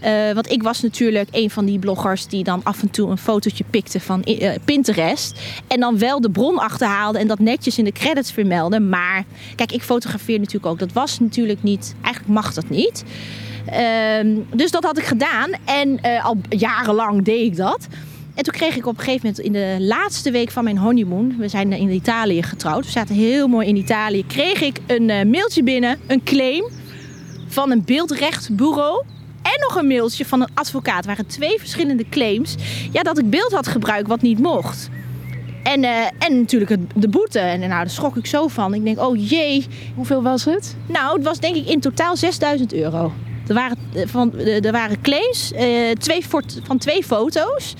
Uh, 0.03 0.31
want 0.31 0.51
ik 0.51 0.63
was 0.63 0.81
natuurlijk 0.81 1.27
een 1.31 1.49
van 1.49 1.65
die 1.65 1.79
bloggers 1.79 2.27
die 2.27 2.43
dan 2.43 2.61
af 2.63 2.81
en 2.81 2.89
toe 2.89 3.09
een 3.09 3.17
fotootje 3.17 3.63
pikte 3.69 3.99
van 3.99 4.21
uh, 4.25 4.51
Pinterest. 4.65 5.39
En 5.67 5.79
dan 5.79 5.97
wel 5.97 6.21
de 6.21 6.29
bron 6.29 6.57
achterhaalde 6.57 7.19
en 7.19 7.27
dat 7.27 7.39
netjes 7.39 7.77
in 7.77 7.83
de 7.83 7.91
credits 7.91 8.31
vermeldde. 8.31 8.79
Maar 8.79 9.23
kijk, 9.55 9.71
ik 9.71 9.81
fotografeer 9.81 10.37
natuurlijk 10.39 10.65
ook. 10.65 10.79
Dat 10.79 10.93
was 10.93 11.19
natuurlijk 11.19 11.63
niet, 11.63 11.95
eigenlijk 12.01 12.33
mag 12.33 12.53
dat 12.53 12.69
niet. 12.69 13.03
Uh, 13.69 14.39
dus 14.53 14.71
dat 14.71 14.83
had 14.83 14.97
ik 14.97 15.05
gedaan 15.05 15.51
en 15.65 16.01
al 16.23 16.37
jarenlang 16.49 17.23
deed 17.23 17.45
ik 17.45 17.55
dat. 17.55 17.87
En 18.35 18.43
toen 18.43 18.53
kreeg 18.53 18.75
ik 18.75 18.85
op 18.85 18.97
een 18.97 19.03
gegeven 19.03 19.27
moment 19.27 19.45
in 19.45 19.51
de 19.51 19.77
laatste 19.79 20.31
week 20.31 20.51
van 20.51 20.63
mijn 20.63 20.77
honeymoon, 20.77 21.35
we 21.37 21.47
zijn 21.47 21.73
in 21.73 21.89
Italië 21.89 22.43
getrouwd, 22.43 22.85
we 22.85 22.91
zaten 22.91 23.15
heel 23.15 23.47
mooi 23.47 23.67
in 23.67 23.75
Italië, 23.75 24.25
kreeg 24.25 24.61
ik 24.61 24.79
een 24.87 25.09
uh, 25.09 25.23
mailtje 25.23 25.63
binnen, 25.63 25.99
een 26.07 26.23
claim 26.23 26.69
van 27.47 27.71
een 27.71 27.83
beeldrechtbureau. 27.85 29.03
En 29.41 29.59
nog 29.59 29.75
een 29.75 29.87
mailtje 29.87 30.25
van 30.25 30.41
een 30.41 30.49
advocaat. 30.53 30.95
Het 30.95 31.05
waren 31.05 31.25
twee 31.25 31.59
verschillende 31.59 32.09
claims. 32.09 32.55
Ja, 32.91 33.01
dat 33.01 33.17
ik 33.17 33.29
beeld 33.29 33.51
had 33.51 33.67
gebruikt 33.67 34.07
wat 34.07 34.21
niet 34.21 34.39
mocht. 34.39 34.89
En, 35.63 35.83
uh, 35.83 36.05
en 36.19 36.39
natuurlijk 36.39 36.71
het, 36.71 36.79
de 36.95 37.09
boete. 37.09 37.39
En 37.39 37.59
nou, 37.59 37.71
daar 37.71 37.89
schrok 37.89 38.17
ik 38.17 38.25
zo 38.25 38.47
van. 38.47 38.73
Ik 38.73 38.83
denk, 38.83 38.99
oh 38.99 39.29
jee. 39.29 39.65
Hoeveel 39.95 40.23
was 40.23 40.45
het? 40.45 40.75
Nou, 40.85 41.15
het 41.15 41.23
was 41.23 41.39
denk 41.39 41.55
ik 41.55 41.67
in 41.67 41.79
totaal 41.79 42.17
6000 42.17 42.73
euro. 42.73 43.11
Er 43.47 43.53
waren, 43.53 43.77
van, 43.93 44.39
er 44.39 44.71
waren 44.71 45.01
claims 45.01 45.51
uh, 45.51 45.91
twee, 45.91 46.25
van 46.63 46.77
twee 46.77 47.03
foto's. 47.03 47.73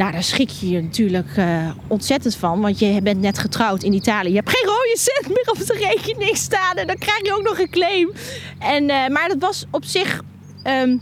Nou, 0.00 0.12
daar 0.12 0.22
schrik 0.22 0.50
je 0.50 0.68
je 0.68 0.82
natuurlijk 0.82 1.36
uh, 1.36 1.70
ontzettend 1.86 2.36
van. 2.36 2.60
Want 2.60 2.78
je 2.78 3.00
bent 3.02 3.20
net 3.20 3.38
getrouwd 3.38 3.82
in 3.82 3.92
Italië. 3.92 4.28
Je 4.28 4.34
hebt 4.34 4.50
geen 4.50 4.66
rode 4.66 4.96
cent 4.98 5.28
meer 5.28 5.50
op 5.50 5.66
de 5.66 5.86
rekening 5.94 6.36
staan. 6.36 6.76
En 6.76 6.86
dan 6.86 6.98
krijg 6.98 7.22
je 7.22 7.34
ook 7.34 7.42
nog 7.42 7.58
een 7.58 7.70
claim. 7.70 8.12
En, 8.58 8.82
uh, 8.82 9.08
maar 9.08 9.28
dat 9.28 9.36
was 9.38 9.66
op 9.70 9.84
zich 9.84 10.22
um, 10.64 11.00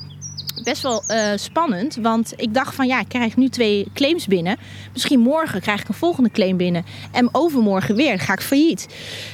best 0.62 0.82
wel 0.82 1.02
uh, 1.08 1.30
spannend. 1.34 1.96
Want 1.96 2.32
ik 2.36 2.54
dacht 2.54 2.74
van 2.74 2.86
ja, 2.86 3.00
ik 3.00 3.08
krijg 3.08 3.36
nu 3.36 3.48
twee 3.48 3.86
claims 3.94 4.26
binnen. 4.26 4.56
Misschien 4.92 5.20
morgen 5.20 5.60
krijg 5.60 5.80
ik 5.80 5.88
een 5.88 5.94
volgende 5.94 6.30
claim 6.30 6.56
binnen. 6.56 6.84
En 7.12 7.28
overmorgen 7.32 7.94
weer, 7.94 8.18
ga 8.18 8.32
ik 8.32 8.40
failliet. 8.40 8.86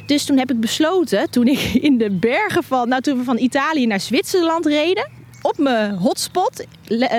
Dus 0.07 0.25
toen 0.25 0.39
heb 0.39 0.51
ik 0.51 0.61
besloten, 0.61 1.31
toen 1.31 1.47
ik 1.47 1.61
in 1.89 1.99
de 1.99 2.11
bergen 2.11 2.63
van... 2.63 2.89
Nou, 2.89 3.03
toen 3.03 3.19
we 3.19 3.25
van 3.25 3.39
Italië 3.39 3.87
naar 3.87 4.01
Zwitserland 4.01 4.67
reden 4.67 5.23
op 5.45 5.59
mijn 5.59 5.95
hotspot, 5.95 6.67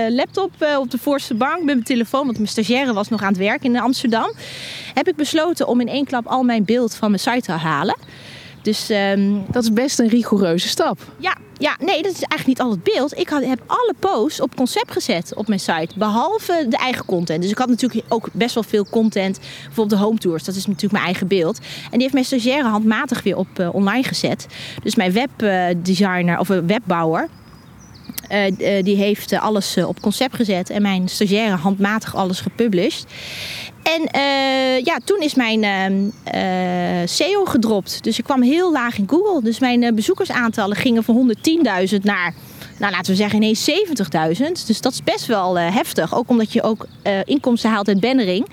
laptop 0.09 0.51
op 0.77 0.91
de 0.91 0.97
voorste 0.97 1.33
bank 1.35 1.57
met 1.57 1.65
mijn 1.65 1.83
telefoon, 1.83 2.25
want 2.25 2.37
mijn 2.37 2.49
stagiaire 2.49 2.93
was 2.93 3.09
nog 3.09 3.21
aan 3.21 3.27
het 3.27 3.37
werk 3.37 3.63
in 3.63 3.79
Amsterdam, 3.79 4.33
heb 4.93 5.07
ik 5.07 5.15
besloten 5.15 5.67
om 5.67 5.81
in 5.81 5.87
één 5.87 6.05
klap 6.05 6.27
al 6.27 6.43
mijn 6.43 6.65
beeld 6.65 6.95
van 6.95 7.09
mijn 7.09 7.21
site 7.21 7.41
te 7.41 7.51
halen. 7.51 7.97
Dus 8.61 8.89
um, 8.89 9.45
dat 9.51 9.63
is 9.63 9.73
best 9.73 9.99
een 9.99 10.07
rigoureuze 10.07 10.67
stap. 10.67 10.99
Ja, 11.17 11.35
ja, 11.57 11.75
nee, 11.79 12.01
dat 12.01 12.11
is 12.11 12.21
eigenlijk 12.21 12.47
niet 12.47 12.59
al 12.59 12.71
het 12.71 12.83
beeld. 12.83 13.17
Ik 13.17 13.29
had, 13.29 13.45
heb 13.45 13.63
alle 13.67 13.93
posts 13.99 14.41
op 14.41 14.55
concept 14.55 14.91
gezet 14.91 15.33
op 15.35 15.47
mijn 15.47 15.59
site, 15.59 15.97
behalve 15.97 16.65
de 16.69 16.77
eigen 16.77 17.05
content. 17.05 17.41
Dus 17.41 17.51
ik 17.51 17.57
had 17.57 17.69
natuurlijk 17.69 18.05
ook 18.09 18.29
best 18.33 18.53
wel 18.53 18.63
veel 18.63 18.85
content, 18.89 19.39
bijvoorbeeld 19.65 19.99
de 19.99 20.05
home 20.05 20.17
tours. 20.17 20.43
Dat 20.43 20.55
is 20.55 20.65
natuurlijk 20.65 20.93
mijn 20.93 21.05
eigen 21.05 21.27
beeld. 21.27 21.57
En 21.57 21.91
die 21.91 22.01
heeft 22.01 22.13
mijn 22.13 22.25
stagiaire 22.25 22.67
handmatig 22.67 23.23
weer 23.23 23.37
op 23.37 23.47
uh, 23.59 23.75
online 23.75 24.03
gezet. 24.03 24.47
Dus 24.83 24.95
mijn 24.95 25.11
webdesigner 25.11 26.39
of 26.39 26.47
webbouwer, 26.47 27.29
uh, 28.31 28.45
uh, 28.77 28.83
die 28.83 28.95
heeft 28.95 29.31
uh, 29.31 29.43
alles 29.43 29.77
op 29.77 30.01
concept 30.01 30.35
gezet 30.35 30.69
en 30.69 30.81
mijn 30.81 31.09
stagiaire 31.09 31.55
handmatig 31.55 32.15
alles 32.15 32.39
gepublished. 32.39 33.05
En 33.83 34.01
ja, 34.83 34.99
toen 35.05 35.19
is 35.19 35.33
mijn 35.33 36.13
SEO 37.05 37.45
gedropt. 37.45 38.03
Dus 38.03 38.17
ik 38.17 38.23
kwam 38.23 38.41
heel 38.41 38.71
laag 38.71 38.97
in 38.97 39.09
Google. 39.09 39.41
Dus 39.43 39.59
mijn 39.59 39.95
bezoekersaantallen 39.95 40.77
gingen 40.77 41.03
van 41.03 41.35
110.000 41.89 41.97
naar, 42.01 42.33
nou, 42.79 42.91
laten 42.91 43.11
we 43.11 43.15
zeggen, 43.17 43.41
ineens 43.41 43.69
70.000. 43.69 44.65
Dus 44.65 44.81
dat 44.81 44.91
is 44.91 45.03
best 45.03 45.25
wel 45.25 45.57
heftig. 45.57 46.15
Ook 46.15 46.29
omdat 46.29 46.53
je 46.53 46.63
ook 46.63 46.87
inkomsten 47.23 47.69
haalt 47.69 47.87
uit 47.87 47.99
bannering. 47.99 48.47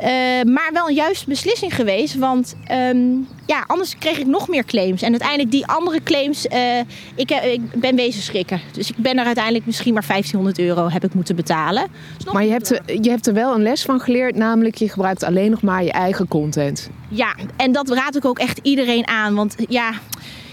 Uh, 0.00 0.08
maar 0.52 0.70
wel 0.72 0.88
een 0.88 0.94
juiste 0.94 1.28
beslissing 1.28 1.74
geweest. 1.74 2.14
Want 2.14 2.56
um, 2.72 3.28
ja, 3.46 3.64
anders 3.66 3.98
kreeg 3.98 4.18
ik 4.18 4.26
nog 4.26 4.48
meer 4.48 4.64
claims. 4.64 5.02
En 5.02 5.10
uiteindelijk 5.10 5.50
die 5.50 5.66
andere 5.66 6.02
claims, 6.02 6.46
uh, 6.46 6.78
ik, 7.14 7.30
ik, 7.30 7.60
ben 7.74 7.96
wezen 7.96 8.22
schrikken. 8.22 8.60
Dus 8.72 8.90
ik 8.90 8.96
ben 8.96 9.18
er 9.18 9.24
uiteindelijk 9.24 9.66
misschien 9.66 9.94
maar 9.94 10.06
1500 10.06 10.58
euro 10.58 10.88
heb 10.88 11.04
ik 11.04 11.14
moeten 11.14 11.36
betalen. 11.36 11.86
Dus 12.16 12.32
maar 12.32 12.44
je 12.44 12.50
hebt, 12.50 12.70
er, 12.70 13.02
je 13.02 13.10
hebt 13.10 13.26
er 13.26 13.34
wel 13.34 13.54
een 13.54 13.62
les 13.62 13.82
van 13.82 14.00
geleerd. 14.00 14.36
Namelijk 14.36 14.76
je 14.76 14.88
gebruikt 14.88 15.24
alleen 15.24 15.50
nog 15.50 15.62
maar 15.62 15.84
je 15.84 15.92
eigen 15.92 16.28
content. 16.28 16.90
Ja, 17.08 17.34
en 17.56 17.72
dat 17.72 17.90
raad 17.90 18.16
ik 18.16 18.24
ook 18.24 18.38
echt 18.38 18.60
iedereen 18.62 19.06
aan. 19.06 19.34
Want 19.34 19.54
ja, 19.68 19.92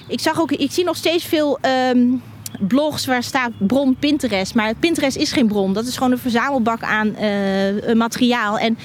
ik 0.08 0.20
zag 0.20 0.42
ook, 0.42 0.52
ik 0.52 0.72
zie 0.72 0.84
nog 0.84 0.96
steeds 0.96 1.26
veel... 1.26 1.60
Um, 1.92 2.22
blogs 2.60 3.06
waar 3.06 3.24
staat 3.24 3.52
bron 3.58 3.96
Pinterest. 4.00 4.56
Maar 4.56 4.76
Pinterest 4.76 5.18
is 5.18 5.32
geen 5.32 5.48
bron. 5.48 5.74
Dat 5.74 5.86
is 5.86 5.98
gewoon 5.98 6.12
een 6.12 6.18
verzamelbak 6.18 6.82
aan 6.82 7.08
uh, 7.08 7.94
materiaal. 7.94 8.58
En 8.58 8.78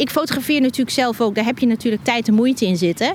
ik 0.00 0.10
fotografeer 0.10 0.60
natuurlijk 0.60 0.90
zelf 0.90 1.20
ook. 1.20 1.34
Daar 1.34 1.44
heb 1.44 1.58
je 1.58 1.66
natuurlijk 1.66 2.04
tijd 2.04 2.28
en 2.28 2.34
moeite 2.34 2.66
in 2.66 2.76
zitten. 2.76 3.14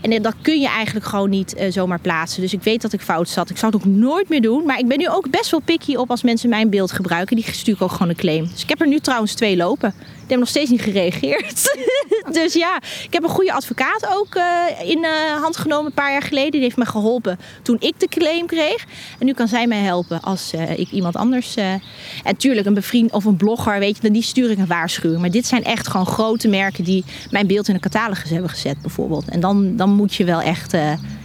En 0.00 0.22
dat 0.22 0.34
kun 0.42 0.60
je 0.60 0.68
eigenlijk 0.68 1.06
gewoon 1.06 1.30
niet 1.30 1.54
uh, 1.58 1.72
zomaar 1.72 2.00
plaatsen. 2.00 2.40
Dus 2.40 2.52
ik 2.52 2.62
weet 2.62 2.82
dat 2.82 2.92
ik 2.92 3.00
fout 3.00 3.28
zat. 3.28 3.50
Ik 3.50 3.56
zou 3.56 3.72
het 3.72 3.82
ook 3.82 3.92
nooit 3.92 4.28
meer 4.28 4.42
doen. 4.42 4.64
Maar 4.64 4.78
ik 4.78 4.88
ben 4.88 4.98
nu 4.98 5.08
ook 5.08 5.30
best 5.30 5.50
wel 5.50 5.60
picky 5.60 5.94
op 5.94 6.10
als 6.10 6.22
mensen 6.22 6.48
mijn 6.48 6.70
beeld 6.70 6.92
gebruiken. 6.92 7.36
Die 7.36 7.44
stuur 7.52 7.74
ik 7.74 7.82
ook 7.82 7.92
gewoon 7.92 8.08
een 8.08 8.16
claim. 8.16 8.48
Dus 8.52 8.62
ik 8.62 8.68
heb 8.68 8.80
er 8.80 8.86
nu 8.86 8.98
trouwens 8.98 9.34
twee 9.34 9.56
lopen 9.56 9.94
hebben 10.30 10.38
nog 10.38 10.48
steeds 10.48 10.70
niet 10.70 10.82
gereageerd. 10.82 11.78
dus 12.40 12.52
ja, 12.52 12.76
ik 13.04 13.12
heb 13.12 13.22
een 13.22 13.28
goede 13.28 13.52
advocaat 13.52 14.06
ook 14.18 14.34
uh, 14.34 14.90
in 14.90 14.98
uh, 14.98 15.40
hand 15.40 15.56
genomen 15.56 15.86
een 15.86 15.92
paar 15.92 16.12
jaar 16.12 16.22
geleden. 16.22 16.50
Die 16.50 16.60
heeft 16.60 16.76
me 16.76 16.86
geholpen 16.86 17.38
toen 17.62 17.76
ik 17.80 18.00
de 18.00 18.08
claim 18.08 18.46
kreeg. 18.46 18.84
En 19.18 19.26
nu 19.26 19.32
kan 19.32 19.48
zij 19.48 19.66
mij 19.66 19.78
helpen 19.78 20.20
als 20.20 20.52
uh, 20.54 20.78
ik 20.78 20.90
iemand 20.90 21.16
anders... 21.16 21.56
en 21.56 21.82
natuurlijk 22.24 22.66
een 22.66 22.74
bevriend 22.74 23.12
of 23.12 23.24
een 23.24 23.36
blogger, 23.36 23.78
weet 23.78 23.98
je, 24.02 24.10
die 24.10 24.22
stuur 24.22 24.50
ik 24.50 24.58
een 24.58 24.66
waarschuwing. 24.66 25.20
Maar 25.20 25.30
dit 25.30 25.46
zijn 25.46 25.64
echt 25.64 25.88
gewoon 25.88 26.06
grote 26.06 26.48
merken 26.48 26.84
die 26.84 27.04
mijn 27.30 27.46
beeld 27.46 27.68
in 27.68 27.74
de 27.74 27.80
catalogus 27.80 28.30
hebben 28.30 28.50
gezet 28.50 28.80
bijvoorbeeld. 28.80 29.28
En 29.28 29.40
dan, 29.40 29.76
dan 29.76 29.90
moet 29.90 30.14
je 30.14 30.24
wel 30.24 30.40
echt... 30.40 30.74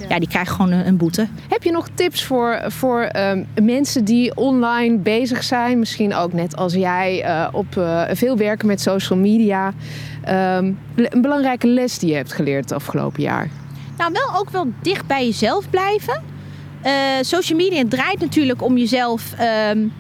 Ja. 0.10 0.20
die 0.20 0.28
krijgen 0.28 0.56
gewoon 0.56 0.72
een, 0.72 0.88
een, 0.88 0.98
boete. 0.98 1.28
Heb 1.50 1.64
je 1.64 1.72
nog 1.72 1.88
tips 1.94 2.24
voor, 2.24 2.64
voor 2.68 3.10
um, 3.18 3.48
mensen 3.64 4.06
die 4.06 4.36
online 4.36 4.98
bezig 4.98 5.44
zijn? 5.44 5.80
Misschien 5.80 6.14
ook 6.14 6.34
net 6.34 6.56
als 6.56 6.74
jij 6.74 7.26
op 7.52 7.68
veel 8.12 8.38
werken 8.38 8.68
met 8.68 8.82
social 8.82 9.20
media. 9.20 9.74
Ehm, 10.24 10.72
een 10.96 11.22
belangrijke 11.22 11.68
les 11.68 12.00
die 12.00 12.10
je 12.10 12.16
hebt 12.16 12.34
geleerd 12.34 12.64
het 12.64 12.74
afgelopen 12.74 13.22
jaar? 13.22 13.50
Nou, 13.98 14.12
wel 14.12 14.40
ook 14.40 14.50
wel 14.50 14.68
dicht 14.82 15.08
bij 15.08 15.26
jezelf 15.26 15.70
blijven. 15.70 16.22
Uh, 16.86 16.92
social 17.22 17.58
media 17.58 17.84
draait 17.90 18.20
natuurlijk 18.20 18.62
om 18.62 18.78
jezelf 18.78 19.34
um, 19.72 19.94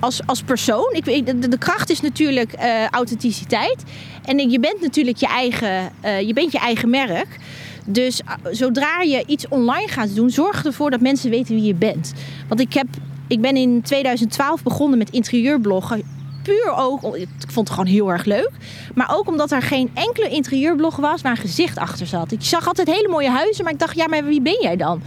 als, 0.00 0.20
als 0.26 0.42
persoon. 0.42 0.92
Ik, 0.92 1.26
de, 1.26 1.48
de 1.48 1.58
kracht 1.58 1.90
is 1.90 2.00
natuurlijk 2.00 2.52
uh, 2.58 2.86
authenticiteit. 2.86 3.82
En 4.24 4.50
je 4.50 4.60
bent 4.60 4.80
natuurlijk 4.80 5.16
je 5.16 5.26
eigen, 5.26 5.92
uh, 6.04 6.20
je 6.20 6.32
bent 6.32 6.52
je 6.52 6.58
eigen 6.58 6.90
merk. 6.90 7.38
Dus 7.86 8.20
zodra 8.50 9.00
je 9.00 9.24
iets 9.26 9.48
online 9.48 9.88
gaat 9.88 10.14
doen, 10.14 10.30
zorg 10.30 10.64
ervoor 10.64 10.90
dat 10.90 11.00
mensen 11.00 11.30
weten 11.30 11.54
wie 11.54 11.64
je 11.64 11.74
bent. 11.74 12.12
Want 12.48 12.60
ik, 12.60 12.72
heb, 12.72 12.86
ik 13.26 13.40
ben 13.40 13.56
in 13.56 13.82
2012 13.82 14.62
begonnen 14.62 14.98
met 14.98 15.10
interieurbloggen 15.10 16.02
puur 16.46 16.74
ook, 16.76 17.16
ik 17.16 17.28
vond 17.38 17.68
het 17.68 17.76
gewoon 17.76 17.92
heel 17.92 18.12
erg 18.12 18.24
leuk. 18.24 18.50
Maar 18.94 19.16
ook 19.16 19.28
omdat 19.28 19.50
er 19.50 19.62
geen 19.62 19.90
enkele 19.94 20.28
interieurblog 20.28 20.96
was 20.96 21.22
waar 21.22 21.30
een 21.30 21.36
gezicht 21.36 21.78
achter 21.78 22.06
zat. 22.06 22.32
Ik 22.32 22.42
zag 22.42 22.66
altijd 22.66 22.88
hele 22.88 23.08
mooie 23.08 23.30
huizen, 23.30 23.64
maar 23.64 23.72
ik 23.72 23.78
dacht, 23.78 23.96
ja, 23.96 24.06
maar 24.06 24.24
wie 24.24 24.42
ben 24.42 24.58
jij 24.60 24.76
dan? 24.76 25.02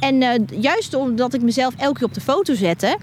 En 0.00 0.22
uh, 0.22 0.30
juist 0.60 0.94
omdat 0.94 1.34
ik 1.34 1.42
mezelf 1.42 1.74
elke 1.76 1.98
keer 1.98 2.08
op 2.08 2.14
de 2.14 2.20
foto 2.20 2.54
zette, 2.54 2.98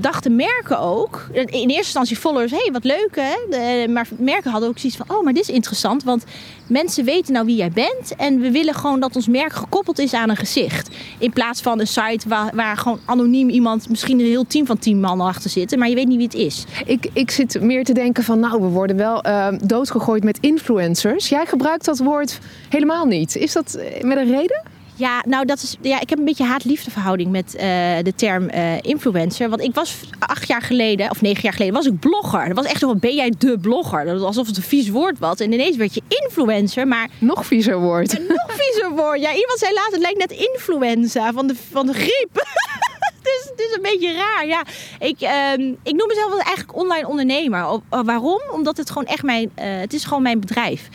dachten 0.00 0.36
merken 0.36 0.78
ook, 0.78 1.26
in 1.32 1.46
eerste 1.46 1.74
instantie 1.76 2.16
followers, 2.16 2.50
hé, 2.50 2.58
hey, 2.58 2.72
wat 2.72 2.84
leuk 2.84 3.20
hè. 3.20 3.88
maar 3.88 4.08
merken 4.18 4.50
hadden 4.50 4.68
ook 4.68 4.78
zoiets 4.78 4.98
van, 4.98 5.16
oh, 5.16 5.24
maar 5.24 5.32
dit 5.32 5.48
is 5.48 5.54
interessant, 5.54 6.04
want 6.04 6.24
mensen 6.66 7.04
weten 7.04 7.32
nou 7.32 7.46
wie 7.46 7.56
jij 7.56 7.70
bent 7.70 8.16
en 8.16 8.40
we 8.40 8.50
willen 8.50 8.74
gewoon 8.74 9.00
dat 9.00 9.16
ons 9.16 9.28
merk 9.28 9.52
gekoppeld 9.52 9.98
is 9.98 10.12
aan 10.12 10.30
een 10.30 10.36
gezicht. 10.36 10.88
In 11.18 11.32
plaats 11.32 11.60
van 11.60 11.80
een 11.80 11.86
site 11.86 12.28
waar, 12.54 12.76
gewoon 12.76 13.00
anoniem 13.04 13.48
iemand, 13.48 13.88
misschien 13.88 14.20
een 14.20 14.26
heel 14.26 14.46
team 14.46 14.66
van 14.66 14.78
tien 14.78 15.00
mannen 15.00 15.26
achter 15.26 15.50
zitten, 15.50 15.78
maar 15.78 15.88
je 15.88 15.94
weet 15.94 16.06
niet 16.06 16.16
wie 16.16 16.26
het 16.26 16.34
is. 16.34 16.64
Ik, 16.86 17.10
ik 17.12 17.30
zit 17.30 17.60
meer 17.60 17.84
te 17.84 17.92
denken 17.92 18.24
van, 18.24 18.40
nou, 18.40 18.60
we 18.60 18.68
worden 18.68 18.96
wel 18.96 19.26
uh, 19.26 19.48
doodgegooid 19.62 20.24
met 20.24 20.38
influencers. 20.40 21.28
Jij 21.28 21.46
gebruikt 21.46 21.84
dat 21.84 21.98
woord 21.98 22.38
helemaal 22.68 23.06
niet. 23.06 23.36
Is 23.36 23.52
dat 23.52 23.74
eh, 23.74 24.02
met 24.02 24.16
een 24.16 24.30
reden? 24.30 24.62
Ja, 24.98 25.22
nou 25.26 25.44
dat 25.44 25.62
is. 25.62 25.76
Ja, 25.80 26.00
ik 26.00 26.10
heb 26.10 26.18
een 26.18 26.24
beetje 26.24 26.44
haat-liefde 26.44 26.90
verhouding 26.90 27.30
met 27.30 27.54
uh, 27.54 27.62
de 28.02 28.12
term 28.16 28.48
uh, 28.54 28.82
influencer. 28.82 29.48
Want 29.48 29.62
ik 29.62 29.74
was 29.74 29.94
acht 30.18 30.48
jaar 30.48 30.62
geleden, 30.62 31.10
of 31.10 31.20
negen 31.20 31.42
jaar 31.42 31.52
geleden, 31.52 31.74
was 31.74 31.86
ik 31.86 31.98
blogger. 31.98 32.46
Dat 32.46 32.56
was 32.56 32.66
echt 32.66 32.80
zo 32.80 32.94
ben 32.94 33.14
jij 33.14 33.32
de 33.38 33.58
blogger? 33.58 34.04
Dat 34.04 34.14
was 34.14 34.22
alsof 34.22 34.46
het 34.46 34.56
een 34.56 34.62
vies 34.62 34.88
woord 34.88 35.18
was. 35.18 35.38
En 35.38 35.52
ineens 35.52 35.76
werd 35.76 35.94
je 35.94 36.02
influencer, 36.08 36.88
maar... 36.88 37.08
Nog 37.18 37.46
viezer 37.46 37.80
woord. 37.80 38.18
Een 38.18 38.26
nog 38.26 38.46
viezer 38.48 38.90
woord. 38.90 39.20
Ja, 39.20 39.34
iemand 39.34 39.58
zei 39.58 39.74
later, 39.74 39.92
het 39.92 40.00
lijkt 40.00 40.18
net 40.18 40.30
influenza 40.30 41.32
van 41.32 41.46
de, 41.46 41.54
van 41.70 41.86
de 41.86 41.92
griep. 41.92 42.30
dus 43.22 43.50
het 43.50 43.58
is 43.58 43.76
een 43.76 43.82
Ja, 44.46 44.64
ik, 44.98 45.22
uh, 45.22 45.66
ik 45.82 45.94
noem 45.94 46.06
mezelf 46.06 46.28
wel 46.28 46.40
eigenlijk 46.40 46.76
online 46.76 47.08
ondernemer. 47.08 47.64
O, 47.64 47.82
waarom? 47.88 48.40
Omdat 48.52 48.76
het 48.76 48.88
gewoon 48.88 49.06
echt 49.06 49.22
mijn, 49.22 49.50
uh, 49.58 49.64
het 49.64 49.92
is 49.92 50.04
gewoon 50.04 50.22
mijn 50.22 50.40
bedrijf. 50.40 50.88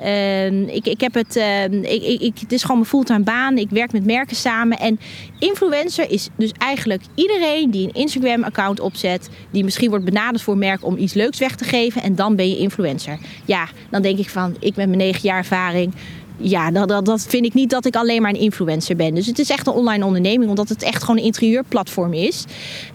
Uh, 0.00 0.74
ik, 0.74 0.86
ik 0.86 1.00
heb 1.00 1.14
het, 1.14 1.36
ehm, 1.36 1.72
ik, 1.72 2.20
ik, 2.20 2.38
het 2.40 2.52
is 2.52 2.62
gewoon 2.62 2.76
mijn 2.76 2.90
fulltime 2.90 3.20
baan. 3.20 3.58
Ik 3.58 3.70
werk 3.70 3.92
met 3.92 4.04
merken 4.04 4.36
samen. 4.36 4.78
En 4.78 5.00
influencer 5.38 6.10
is 6.10 6.28
dus 6.36 6.52
eigenlijk 6.58 7.02
iedereen 7.14 7.70
die 7.70 7.86
een 7.86 8.00
Instagram 8.00 8.44
account 8.44 8.80
opzet. 8.80 9.28
Die 9.50 9.64
misschien 9.64 9.90
wordt 9.90 10.04
benaderd 10.04 10.42
voor 10.42 10.52
een 10.52 10.58
merk 10.58 10.84
om 10.84 10.96
iets 10.96 11.14
leuks 11.14 11.38
weg 11.38 11.54
te 11.56 11.64
geven. 11.64 12.02
En 12.02 12.14
dan 12.14 12.36
ben 12.36 12.48
je 12.48 12.58
influencer. 12.58 13.18
Ja, 13.44 13.68
dan 13.90 14.02
denk 14.02 14.18
ik 14.18 14.30
van, 14.30 14.56
ik 14.58 14.76
met 14.76 14.86
mijn 14.86 14.98
negen 14.98 15.22
jaar 15.22 15.38
ervaring 15.38 15.94
ja, 16.40 16.70
dat, 16.70 17.06
dat, 17.06 17.26
vind 17.28 17.44
ik 17.44 17.54
niet 17.54 17.70
dat 17.70 17.84
ik 17.84 17.96
alleen 17.96 18.22
maar 18.22 18.30
een 18.30 18.40
influencer 18.40 18.96
ben. 18.96 19.14
Dus 19.14 19.26
het 19.26 19.38
is 19.38 19.50
echt 19.50 19.66
een 19.66 19.72
online 19.72 20.04
onderneming, 20.04 20.50
omdat 20.50 20.68
het 20.68 20.82
echt 20.82 21.00
gewoon 21.00 21.16
een 21.16 21.24
interieurplatform 21.24 22.12
is. 22.12 22.44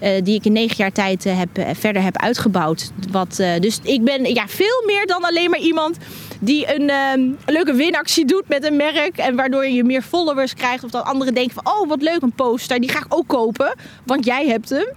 Uh, 0.04 0.10
die 0.24 0.36
ik 0.36 0.46
in 0.46 0.52
negen 0.52 0.76
jaar 0.78 0.92
tijd 0.92 1.26
uh, 1.26 1.38
heb, 1.38 1.58
uh, 1.58 1.66
verder 1.74 2.02
heb 2.02 2.18
uitgebouwd. 2.18 2.92
Wat, 3.12 3.36
dus 3.60 3.80
ik 3.84 4.04
ben 4.04 4.34
ja, 4.34 4.48
veel 4.48 4.84
meer 4.86 5.06
dan 5.06 5.24
alleen 5.24 5.50
maar 5.50 5.60
iemand 5.60 5.98
die 6.40 6.76
een, 6.76 6.90
een, 6.90 7.38
leuke 7.46 7.74
winactie 7.74 8.26
doet 8.26 8.48
met 8.48 8.66
een 8.66 8.76
merk. 8.76 9.18
En 9.18 9.36
waardoor 9.36 9.68
je 9.68 9.84
meer 9.84 10.02
followers 10.02 10.54
krijgt. 10.54 10.84
Of 10.84 10.92
dat 10.92 11.04
anderen 11.04 11.34
denken 11.34 11.54
van, 11.64 11.74
oh 11.74 11.88
wat 11.88 12.02
leuk, 12.02 12.22
een 12.22 12.36
poster. 12.36 12.80
Die 12.80 12.90
ga 12.90 13.00
ik 13.00 13.16
ook 13.16 13.28
kopen, 13.28 13.76
want 14.06 14.26
jij 14.26 14.48
hebt 14.48 14.70
hem. 14.70 14.88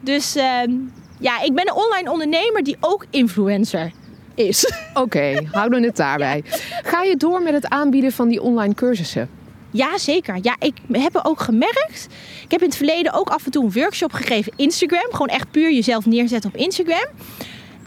Dus 0.00 0.36
ehm, 0.36 0.70
ja, 1.18 1.42
ik 1.42 1.54
ben 1.54 1.68
een 1.68 1.74
online 1.74 2.10
ondernemer 2.10 2.62
die 2.64 2.76
ook 2.80 3.06
influencer 3.10 3.92
is. 4.34 4.72
Oké, 4.94 5.00
okay, 5.00 5.48
houden 5.50 5.80
we 5.80 5.86
het 5.86 5.96
daarbij. 5.96 6.44
Ga 6.90 7.02
je 7.02 7.16
door 7.16 7.42
met 7.42 7.52
het 7.52 7.68
aanbieden 7.68 8.12
van 8.12 8.28
die 8.28 8.42
online 8.42 8.74
cursussen? 8.74 9.28
Ja, 9.70 9.98
zeker. 9.98 10.38
Ja, 10.42 10.56
ik 10.58 10.76
heb 10.92 11.20
ook 11.22 11.40
gemerkt. 11.40 12.08
Ik 12.44 12.50
heb 12.50 12.60
in 12.60 12.66
het 12.66 12.76
verleden 12.76 13.12
ook 13.12 13.28
af 13.28 13.44
en 13.44 13.50
toe 13.50 13.64
een 13.64 13.72
workshop 13.72 14.12
gegeven 14.12 14.52
Instagram. 14.56 15.08
Gewoon 15.10 15.28
echt 15.28 15.50
puur 15.50 15.72
jezelf 15.72 16.06
neerzetten 16.06 16.50
op 16.54 16.60
Instagram. 16.60 17.06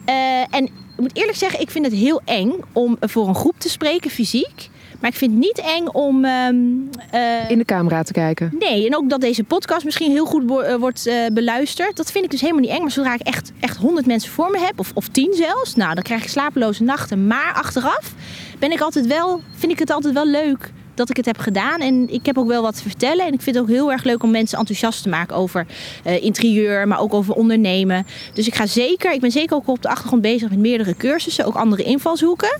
Uh, 0.10 0.40
en 0.40 0.64
ik 0.64 0.72
moet 0.98 1.18
eerlijk 1.18 1.38
zeggen, 1.38 1.60
ik 1.60 1.72
vind 1.72 1.86
het 1.86 1.94
heel 1.94 2.22
eng 2.26 2.54
om 2.74 2.98
voor 3.00 3.28
een 3.28 3.36
groep 3.36 3.56
te 3.58 3.70
spreken 3.70 4.12
fysiek. 4.12 4.70
Maar 5.04 5.12
ik 5.12 5.18
vind 5.18 5.32
het 5.32 5.40
niet 5.40 5.62
eng 5.76 5.88
om. 5.88 6.26
Um, 6.26 6.90
uh, 7.14 7.50
in 7.50 7.58
de 7.58 7.66
camera 7.66 8.04
te 8.04 8.12
kijken. 8.12 8.56
Nee, 8.60 8.86
en 8.86 8.96
ook 8.96 9.10
dat 9.10 9.22
deze 9.22 9.44
podcast 9.44 9.86
misschien 9.86 10.12
heel 10.12 10.26
goed 10.26 10.44
uh, 10.44 10.76
wordt 10.76 11.08
uh, 11.08 11.14
beluisterd. 11.34 11.96
Dat 11.96 12.12
vind 12.12 12.24
ik 12.26 12.32
dus 12.32 12.42
helemaal 12.42 12.62
niet 12.62 12.72
eng. 12.72 12.82
Maar 12.82 12.92
zodra 12.92 13.14
ik 13.14 13.22
echt, 13.22 13.52
echt 13.60 13.78
100 13.78 14.06
mensen 14.06 14.32
voor 14.32 14.52
me 14.52 14.60
heb, 14.60 14.80
of, 14.80 14.92
of 14.94 15.08
10 15.08 15.34
zelfs, 15.34 15.76
nou, 15.76 15.94
dan 15.94 16.04
krijg 16.04 16.24
ik 16.24 16.30
slapeloze 16.30 16.84
nachten. 16.84 17.28
Maar 17.28 17.54
achteraf 17.54 18.14
ben 18.60 18.72
ik 18.72 18.82
altijd 18.82 19.08
wel, 19.08 19.42
vind 19.56 19.72
ik 19.72 19.80
het 19.80 19.92
altijd 19.92 20.14
wel 20.14 20.28
leuk 20.28 20.72
dat 20.94 21.10
ik 21.10 21.18
het 21.18 21.26
heb 21.26 21.38
gedaan. 21.38 21.80
En 21.80 22.14
ik 22.14 22.26
heb 22.26 22.38
ook 22.38 22.48
wel 22.48 22.62
wat 22.62 22.76
te 22.76 22.82
vertellen. 22.82 23.26
En 23.26 23.34
ik 23.34 23.42
vind 23.42 23.56
het 23.56 23.66
ook 23.66 23.72
heel 23.72 23.92
erg 23.92 24.04
leuk 24.04 24.24
om 24.24 24.32
mensen 24.32 24.58
enthousiast 24.58 25.04
te 25.04 25.10
maken 25.10 25.36
over 25.36 25.66
uh, 26.06 26.24
interieur, 26.24 26.88
maar 26.88 27.00
ook 27.00 27.14
over 27.14 27.34
ondernemen. 27.34 28.06
Dus 28.34 28.48
ik 28.48 28.56
ga 28.56 28.66
zeker, 28.66 29.14
ik 29.14 29.22
ben 29.22 29.32
zeker 29.32 29.56
ook 29.56 29.68
op 29.68 29.82
de 29.82 29.90
achtergrond 29.90 30.22
bezig 30.22 30.50
met 30.50 30.60
meerdere 30.60 30.96
cursussen, 30.96 31.46
ook 31.46 31.56
andere 31.56 31.84
invalshoeken. 31.84 32.60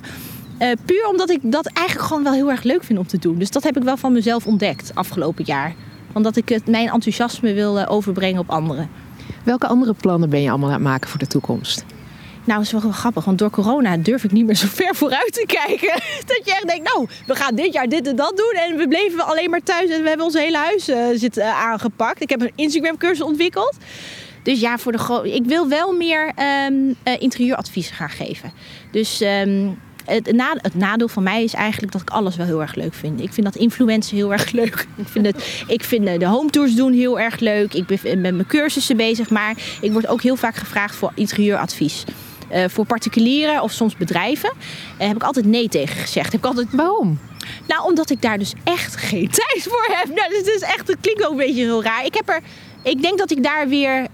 Uh, 0.60 0.72
puur 0.86 1.08
omdat 1.08 1.30
ik 1.30 1.40
dat 1.44 1.66
eigenlijk 1.66 2.08
gewoon 2.08 2.24
wel 2.24 2.34
heel 2.34 2.52
erg 2.52 2.64
leuk 2.64 2.84
vind 2.84 3.00
om 3.00 3.08
te 3.08 3.18
doen. 3.18 3.38
Dus 3.38 3.52
dat 3.52 3.64
heb 3.64 3.78
ik 3.78 3.84
wel 3.84 3.98
van 3.98 4.14
mezelf 4.14 4.46
ontdekt 4.46 4.92
afgelopen 4.94 5.44
jaar. 5.46 5.76
Omdat 6.14 6.36
ik 6.36 6.50
het, 6.50 6.68
mijn 6.68 6.90
enthousiasme 6.90 7.54
wil 7.54 7.80
uh, 7.80 7.86
overbrengen 7.88 8.40
op 8.40 8.50
anderen. 8.50 8.90
Welke 9.44 9.68
andere 9.68 9.94
plannen 9.94 10.30
ben 10.30 10.42
je 10.42 10.50
allemaal 10.50 10.68
aan 10.68 10.74
het 10.74 10.84
maken 10.84 11.10
voor 11.10 11.20
de 11.20 11.28
toekomst? 11.28 11.86
Nou, 12.46 12.64
dat 12.64 12.74
is 12.74 12.84
wel 12.84 12.92
grappig, 12.92 13.26
want 13.26 13.38
door 13.38 13.50
corona 13.50 13.98
durf 13.98 14.24
ik 14.24 14.32
niet 14.32 14.46
meer 14.46 14.56
zo 14.56 14.68
ver 14.70 14.96
vooruit 14.96 15.34
te 15.34 15.46
kijken. 15.46 15.94
Dat 16.26 16.42
je 16.46 16.52
echt 16.52 16.68
denkt, 16.68 16.94
nou, 16.94 17.08
we 17.28 17.36
gaan 17.36 17.56
dit 17.56 17.74
jaar 17.74 17.88
dit 17.88 18.08
en 18.08 18.16
dat 18.16 18.38
doen. 18.38 18.62
En 18.68 18.78
we 18.78 18.88
bleven 18.88 19.26
alleen 19.26 19.50
maar 19.50 19.64
thuis 19.64 19.90
en 19.90 20.02
we 20.02 20.08
hebben 20.08 20.26
ons 20.26 20.36
hele 20.36 20.58
huis 20.58 20.90
uh, 20.90 20.98
zitten, 21.14 21.44
uh, 21.44 21.64
aangepakt. 21.64 22.22
Ik 22.22 22.30
heb 22.30 22.42
een 22.42 22.52
Instagram-cursus 22.56 23.26
ontwikkeld. 23.26 23.78
Dus 24.44 24.60
ja, 24.60 24.78
voor 24.78 24.92
de 24.92 25.32
ik 25.34 25.46
wil 25.46 25.68
wel 25.68 25.94
meer 25.94 26.34
um, 26.68 26.88
uh, 26.88 27.14
interieuradvies 27.20 27.90
gaan 27.90 28.10
geven. 28.10 28.52
Dus 28.92 29.22
um, 29.22 29.80
het, 30.06 30.34
het, 30.62 30.76
nadeel 30.76 31.08
van 31.08 31.24
mij 31.24 31.44
is 31.44 31.54
eigenlijk 31.54 31.92
dat 31.92 32.02
ik 32.02 32.10
alles 32.10 32.36
wel 32.36 32.46
heel 32.46 32.62
erg 32.62 32.76
leuk 32.76 32.94
vind. 32.94 33.22
Ik 33.22 33.34
vind 33.34 33.46
dat 33.46 33.56
influencen 33.56 34.16
heel 34.16 34.32
erg 34.32 34.52
leuk. 34.62 34.88
Ik 34.96 35.08
vind, 35.08 35.26
het, 35.26 35.64
ik 35.68 35.84
vind 35.84 36.20
de 36.20 36.26
home 36.26 36.50
tours 36.50 36.76
doen 36.76 36.94
heel 36.94 37.20
erg 37.20 37.40
leuk. 37.40 37.74
Ik 37.74 37.86
ben 37.86 38.00
met 38.22 38.34
mijn 38.34 38.46
cursussen 38.48 38.98
bezig. 38.98 39.30
Maar 39.30 39.56
ik 39.82 39.92
word 39.92 40.08
ook 40.08 40.22
heel 40.22 40.36
vaak 40.36 40.56
gevraagd 40.56 40.96
voor 40.96 41.12
interieuradvies. 41.16 42.04
eh, 42.50 42.64
voor 42.68 42.86
particulieren 42.86 43.62
of 43.62 43.72
soms 43.72 43.98
bedrijven, 43.98 44.52
uh, 45.00 45.08
heb 45.08 45.16
ik 45.16 45.24
altijd 45.24 45.46
nee 45.46 45.70
tegen 45.70 45.96
gezegd. 45.96 46.32
Heb 46.32 46.42
ik 46.42 46.48
altijd... 46.48 46.68
Waarom? 46.72 47.20
Nou, 47.68 47.84
omdat 47.84 48.10
ik 48.10 48.22
daar 48.22 48.38
dus 48.38 48.54
echt 48.64 48.96
geen 48.96 49.30
tijd 49.42 49.68
voor 49.70 49.88
heb. 49.88 50.08
Nou, 50.16 50.36
het, 50.36 50.48
is 50.48 50.62
echt, 50.62 50.88
het 50.88 50.98
klinkt 51.02 51.26
ook 51.26 51.32
een 51.32 51.38
beetje 51.38 51.62
heel 51.62 51.84
raar. 51.84 52.06
Ik, 52.06 52.14
heb 52.14 52.30
er, 52.30 52.42
ik 52.84 53.02
denk 53.02 53.18
dat 53.18 53.32
ik 53.32 53.44
daar 53.44 53.68
weer 53.68 54.08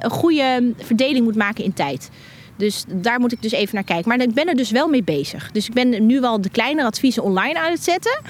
een 0.00 0.10
goede 0.10 0.72
verdeling 0.78 1.24
moet 1.24 1.36
maken 1.36 1.64
in 1.64 1.72
tijd. 1.72 2.10
Dus 2.60 2.84
daar 2.88 3.20
moet 3.20 3.32
ik 3.32 3.42
dus 3.42 3.52
even 3.52 3.74
naar 3.74 3.84
kijken. 3.84 4.08
Maar 4.08 4.20
ik 4.20 4.34
ben 4.34 4.46
er 4.46 4.56
dus 4.56 4.70
wel 4.70 4.88
mee 4.88 5.02
bezig. 5.02 5.50
Dus 5.52 5.66
ik 5.66 5.72
ben 5.72 6.06
nu 6.06 6.20
wel 6.20 6.40
de 6.40 6.50
kleinere 6.50 6.86
adviezen 6.86 7.22
online 7.22 7.58
aan 7.58 7.70
het 7.70 7.84
zetten. 7.84 8.20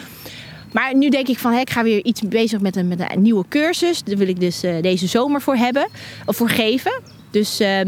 Maar 0.72 0.96
nu 0.96 1.08
denk 1.08 1.28
ik 1.28 1.38
van, 1.38 1.52
ik 1.52 1.70
ga 1.70 1.82
weer 1.82 2.04
iets 2.04 2.20
bezig 2.20 2.60
met 2.60 2.76
een, 2.76 2.88
met 2.88 3.00
een 3.00 3.22
nieuwe 3.22 3.44
cursus. 3.48 4.02
Daar 4.02 4.16
wil 4.16 4.28
ik 4.28 4.40
dus 4.40 4.64
uh, 4.64 4.82
deze 4.82 5.06
zomer 5.06 5.40
voor 5.40 5.56
hebben, 5.56 5.88
of 6.26 6.36
voor 6.36 6.48
geven. 6.48 6.92
Dus 7.30 7.60
uh, 7.60 7.80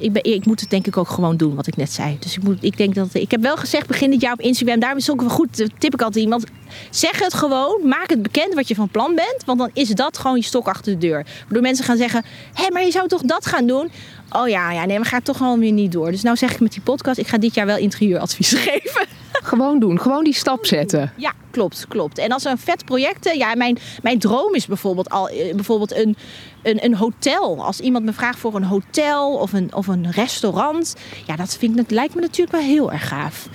ik, 0.00 0.12
ben, 0.12 0.24
ik 0.24 0.46
moet 0.46 0.60
het 0.60 0.70
denk 0.70 0.86
ik 0.86 0.96
ook 0.96 1.08
gewoon 1.08 1.36
doen, 1.36 1.54
wat 1.54 1.66
ik 1.66 1.76
net 1.76 1.92
zei. 1.92 2.16
Dus 2.20 2.36
ik, 2.36 2.42
moet, 2.42 2.56
ik 2.60 2.76
denk 2.76 2.94
dat 2.94 3.14
ik 3.14 3.30
heb 3.30 3.42
wel 3.42 3.56
gezegd 3.56 3.86
begin 3.86 4.10
dit 4.10 4.20
jaar 4.20 4.32
op 4.32 4.40
Instagram. 4.40 4.80
Daarom 4.80 4.98
is 4.98 5.06
het 5.06 5.14
ook 5.14 5.20
wel 5.20 5.30
goed. 5.30 5.56
Tip 5.78 5.94
ik 5.94 6.02
altijd 6.02 6.24
iemand. 6.24 6.44
Zeg 6.90 7.18
het 7.18 7.34
gewoon. 7.34 7.80
Maak 7.88 8.10
het 8.10 8.22
bekend 8.22 8.54
wat 8.54 8.68
je 8.68 8.74
van 8.74 8.88
plan 8.88 9.14
bent. 9.14 9.42
Want 9.46 9.58
dan 9.58 9.70
is 9.72 9.88
dat 9.88 10.18
gewoon 10.18 10.36
je 10.36 10.42
stok 10.42 10.68
achter 10.68 10.92
de 10.92 11.06
deur. 11.06 11.26
Waardoor 11.42 11.62
mensen 11.62 11.84
gaan 11.84 11.96
zeggen: 11.96 12.24
hé, 12.54 12.70
maar 12.72 12.82
je 12.84 12.90
zou 12.90 13.08
toch 13.08 13.22
dat 13.22 13.46
gaan 13.46 13.66
doen? 13.66 13.90
Oh 14.30 14.48
ja, 14.48 14.72
ja, 14.72 14.84
nee, 14.84 14.96
maar 14.98 15.06
ga 15.06 15.16
ik 15.16 15.24
toch 15.24 15.36
gewoon 15.36 15.58
weer 15.58 15.72
niet 15.72 15.92
door. 15.92 16.10
Dus 16.10 16.22
nou 16.22 16.36
zeg 16.36 16.52
ik 16.52 16.60
met 16.60 16.72
die 16.72 16.82
podcast: 16.82 17.18
ik 17.18 17.26
ga 17.26 17.38
dit 17.38 17.54
jaar 17.54 17.66
wel 17.66 17.78
interieuradvies 17.78 18.52
geven. 18.68 19.06
Gewoon 19.32 19.80
doen, 19.80 20.00
gewoon 20.00 20.24
die 20.24 20.34
stap 20.34 20.66
zetten. 20.66 21.12
Ja, 21.16 21.32
klopt, 21.58 21.86
klopt. 21.88 22.18
En 22.18 22.32
als 22.32 22.44
een 22.44 22.58
vet 22.58 22.84
project, 22.84 23.34
ja, 23.34 23.54
mijn, 23.54 23.78
mijn 24.02 24.18
droom 24.18 24.54
is 24.54 24.66
bijvoorbeeld 24.66 25.10
al 25.10 25.28
eh, 25.28 25.54
bijvoorbeeld 25.54 25.96
een, 25.96 26.16
een, 26.62 26.84
een 26.84 26.94
hotel. 26.94 27.64
Als 27.64 27.80
iemand 27.80 28.04
me 28.04 28.12
vraagt 28.12 28.38
voor 28.38 28.54
een 28.54 28.64
hotel 28.64 29.34
of 29.34 29.52
een, 29.52 29.74
of 29.74 29.86
een 29.86 30.10
restaurant, 30.10 30.96
ja, 31.26 31.36
dat, 31.36 31.56
vind 31.56 31.72
ik, 31.72 31.76
dat 31.76 31.90
lijkt 31.90 32.14
me 32.14 32.20
natuurlijk 32.20 32.56
wel 32.56 32.66
heel 32.66 32.92
erg 32.92 33.08
gaaf. 33.08 33.48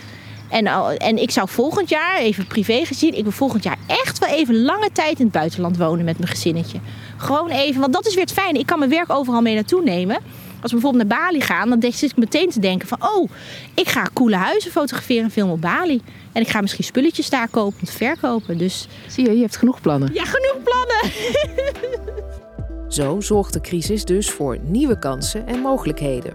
En, 0.50 0.67
en 0.98 1.22
ik 1.22 1.31
zou 1.31 1.50
volgend 1.50 1.89
jaar, 1.89 2.17
even 2.17 2.48
privé 2.48 2.86
gezien, 2.86 3.17
ik 3.17 3.24
wil 3.24 3.31
volgend 3.31 3.63
jaar 3.63 3.77
echt 3.88 4.19
wel 4.19 4.29
even 4.29 4.62
lange 4.63 4.89
tijd 4.91 5.19
in 5.19 5.25
het 5.25 5.33
buitenland 5.33 5.77
wonen 5.77 6.05
met 6.05 6.17
mijn 6.17 6.31
gezinnetje. 6.31 6.79
Gewoon 7.17 7.50
even, 7.50 7.81
want 7.81 7.93
dat 7.93 8.07
is 8.07 8.13
weer 8.13 8.24
het 8.24 8.33
fijne. 8.33 8.60
Ik 8.60 8.65
kan 8.65 8.79
mijn 8.79 8.91
werk 8.91 9.12
overal 9.12 9.41
mee 9.41 9.55
naartoe 9.55 9.83
nemen. 9.83 10.15
Als 10.62 10.72
we 10.72 10.79
bijvoorbeeld 10.79 11.10
naar 11.10 11.19
Bali 11.19 11.41
gaan, 11.41 11.69
dan 11.69 11.91
zit 11.91 12.12
ik 12.12 12.17
meteen 12.17 12.50
te 12.50 12.60
denken 12.60 12.88
van... 12.88 12.98
oh, 13.01 13.29
ik 13.74 13.89
ga 13.89 14.10
coole 14.13 14.36
huizen 14.36 14.72
fotograferen 14.72 15.24
en 15.24 15.31
filmen 15.31 15.53
op 15.53 15.62
Bali. 15.62 16.01
En 16.33 16.41
ik 16.41 16.47
ga 16.47 16.61
misschien 16.61 16.83
spulletjes 16.83 17.29
daar 17.29 17.49
kopen 17.49 17.79
om 17.79 17.85
te 17.85 17.91
verkopen. 17.91 18.57
Dus... 18.57 18.87
Zie 19.07 19.25
je, 19.25 19.35
je 19.35 19.41
hebt 19.41 19.57
genoeg 19.57 19.81
plannen. 19.81 20.13
Ja, 20.13 20.23
genoeg 20.25 20.63
plannen. 20.63 21.11
Zo 22.93 23.21
zorgt 23.21 23.53
de 23.53 23.61
crisis 23.61 24.05
dus 24.05 24.29
voor 24.29 24.57
nieuwe 24.61 24.99
kansen 24.99 25.47
en 25.47 25.59
mogelijkheden. 25.59 26.33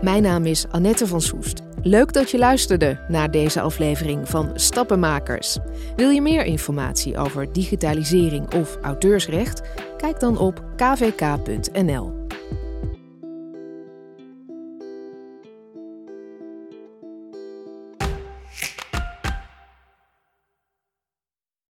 Mijn 0.00 0.22
naam 0.22 0.46
is 0.46 0.66
Annette 0.70 1.06
van 1.06 1.20
Soest. 1.20 1.62
Leuk 1.82 2.12
dat 2.12 2.30
je 2.30 2.38
luisterde 2.38 2.98
naar 3.08 3.30
deze 3.30 3.60
aflevering 3.60 4.28
van 4.28 4.50
Stappenmakers. 4.54 5.58
Wil 5.96 6.10
je 6.10 6.22
meer 6.22 6.44
informatie 6.44 7.16
over 7.16 7.52
digitalisering 7.52 8.54
of 8.54 8.78
auteursrecht? 8.82 9.62
Kijk 9.96 10.20
dan 10.20 10.38
op 10.38 10.64
kvk.nl. 10.76 12.19